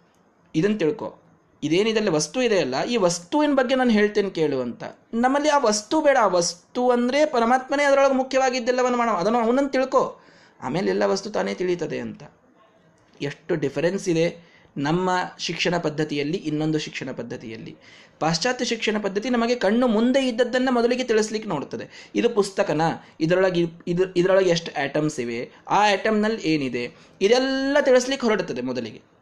[0.54, 1.18] ಇದನ್ನು ತಿಳ್ಕೊ.
[1.66, 4.82] ಇದೇನಿದೆಲ್ಲ ವಸ್ತು ಇದೆಯಲ್ಲ, ಈ ವಸ್ತುವಿನ ಬಗ್ಗೆ ನಾನು ಹೇಳ್ತೇನೆ ಕೇಳು ಅಂತ.
[5.14, 6.16] ನಮ್ಮಲ್ಲಿ ಆ ವಸ್ತು ಬೇಡ.
[6.22, 10.02] ಆ ವಸ್ತು ಅಂದರೆ ಪರಮಾತ್ಮನೇ ಅದರೊಳಗೆ ಮುಖ್ಯವಾಗಿದ್ದೆಲ್ಲವನ್ನು ಮಾಡೋ ಅದನ್ನು ಅವನನ್ನು ತಿಳ್ಕೊ.
[10.62, 12.22] ಆಮೇಲೆ ಎಲ್ಲ ವಸ್ತು ತಾನೇ ತಿಳಿಯುತ್ತದೆ ಅಂತ.
[13.22, 14.26] ಎಷ್ಟು ಡಿಫರೆನ್ಸ್ ಇದೆ
[14.76, 17.72] ನಮ್ಮ ಶಿಕ್ಷಣ ಪದ್ಧತಿಯಲ್ಲಿ, ಇನ್ನೊಂದು ಶಿಕ್ಷಣ ಪದ್ಧತಿಯಲ್ಲಿ.
[18.20, 22.82] ಪಾಶ್ಚಾತ್ಯ ಶಿಕ್ಷಣ ಪದ್ಧತಿ ನಮಗೆ ಕಣ್ಣು ಮುಂದೆ ಇದ್ದದ್ದನ್ನು ಮೊದಲಿಗೆ ತಿಳಿಸ್ಲಿಕ್ಕೆ ನೋಡ್ತದೆ ಇದು ಪುಸ್ತಕನ?
[23.20, 25.40] ಇದರೊಳಗೆ ಇದು ಇದರೊಳಗೆ ಎಷ್ಟು ಆ್ಯಟಮ್ಸ್ ಇವೆ?
[25.68, 26.84] ಆ ಐಟಮ್ನಲ್ಲಿ ಏನಿದೆ?
[27.20, 29.13] ಇದೆಲ್ಲ ತಿಳಿಸ್ಲಿಕ್ಕೆ ಹೊರಡುತ್ತದೆ ಮೊದಲಿಗೆ.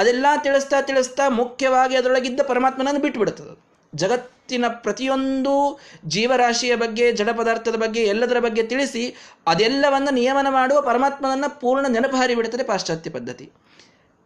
[0.00, 8.38] ಅದೆಲ್ಲ ತಿಳಿಸ್ತಾ ತಿಳಿಸ್ತಾ ಮುಖ್ಯವಾಗಿ ಅದರೊಳಗಿದ್ದ ಪರಮಾತ್ಮನನ್ನು ಬಿಟ್ಟುಬಿಡುತ್ತದೆ ಜಗತ್ತಿನ ಪ್ರತಿಯೊಂದು ಜೀವರಾಶಿಯ ಬಗ್ಗೆ, ಜಡ ಪದಾರ್ಥದ ಬಗ್ಗೆ, ಎಲ್ಲದರ
[8.38, 13.52] ಬಗ್ಗೆ ತಿಳಿಸಿ ಅದೆಲ್ಲವನ್ನು ನಿಯಮನ ಮಾಡುವ ಪರಮಾತ್ಮನನ್ನು ಪೂರ್ಣ ನೆನಪು ಹಾರಿಬಿಡುತ್ತದೆ ಪಾಶ್ಚಾತ್ಯ ಪದ್ಧತಿ.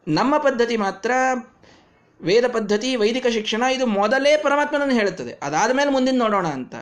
[0.08, 1.10] ನಮ್ಮ ಪದ್ಧತಿ ಮಾತ್ರ,
[2.20, 5.38] ವೇದ ಪದ್ಧತಿ, ವೈದಿಕ ಶಿಕ್ಷಣ, ಇದು ಮೊದಲೇ ಪರಮಾತ್ಮನನ್ನು ಹೇಳುತ್ತದೆ.
[5.42, 6.74] ಅದಾದ ಮೇಲೆ ಮುಂದಿನ ನೋಡೋಣ ಅಂತ.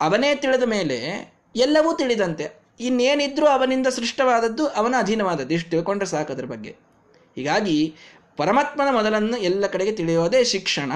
[0.00, 2.62] ಅವನೇ ತಿಳಿದ ಮೇಲೆ ಎಲ್ಲವೂ ತಿಳಿದಂತೆ.
[2.80, 5.54] ಇನ್ನೇನಿದ್ರೂ ಅವನಿಂದ ಸೃಷ್ಟವಾದದ್ದು, ಅವನ ಅಧೀನವಾದದ್ದು.
[5.54, 6.76] ಇಷ್ಟು ತಿಳ್ಕೊಂಡ್ರೆ ಸಾಕು ಅದರ ಬಗ್ಗೆ.
[7.36, 7.94] ಹೀಗಾಗಿ
[8.38, 10.92] ಪರಮಾತ್ಮನ ಮೊದಲನ್ನು ಎಲ್ಲ ಕಡೆಗೆ ತಿಳಿಯೋದೇ ಶಿಕ್ಷಣ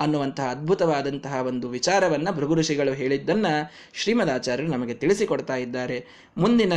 [0.00, 6.06] ಅನ್ನುವಂತಹ ಅದ್ಭುತವಾದಂತಹ ಒಂದು ವಿಚಾರವನ್ನು ಭೃಗು ಋಷಿಗಳು ಹೇಳಿದ್ದನ್ನು ಶ್ರೀಮದಾಚಾರ್ಯರು ನಮಗೆ ತಿಳಿಸಿಕೊಡ್ತಾ ಇದ್ದಾರೆ.
[6.36, 6.72] ಮುಂದಿನ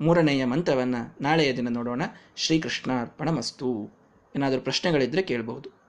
[0.00, 2.02] ಮೂರನೆಯ ಮಂತ್ರವನ್ನು ನಾಳೆಯ ದಿನ ನೋಡೋಣ.
[2.36, 3.90] ಶ್ರೀಕೃಷ್ಣ ಅರ್ಪಣ ಮಸ್ತು
[4.36, 5.79] ಏನಾದರೂ ಪ್ರಶ್ನೆಗಳಿದ್ದರೆ ಕೇಳಬಹುದು.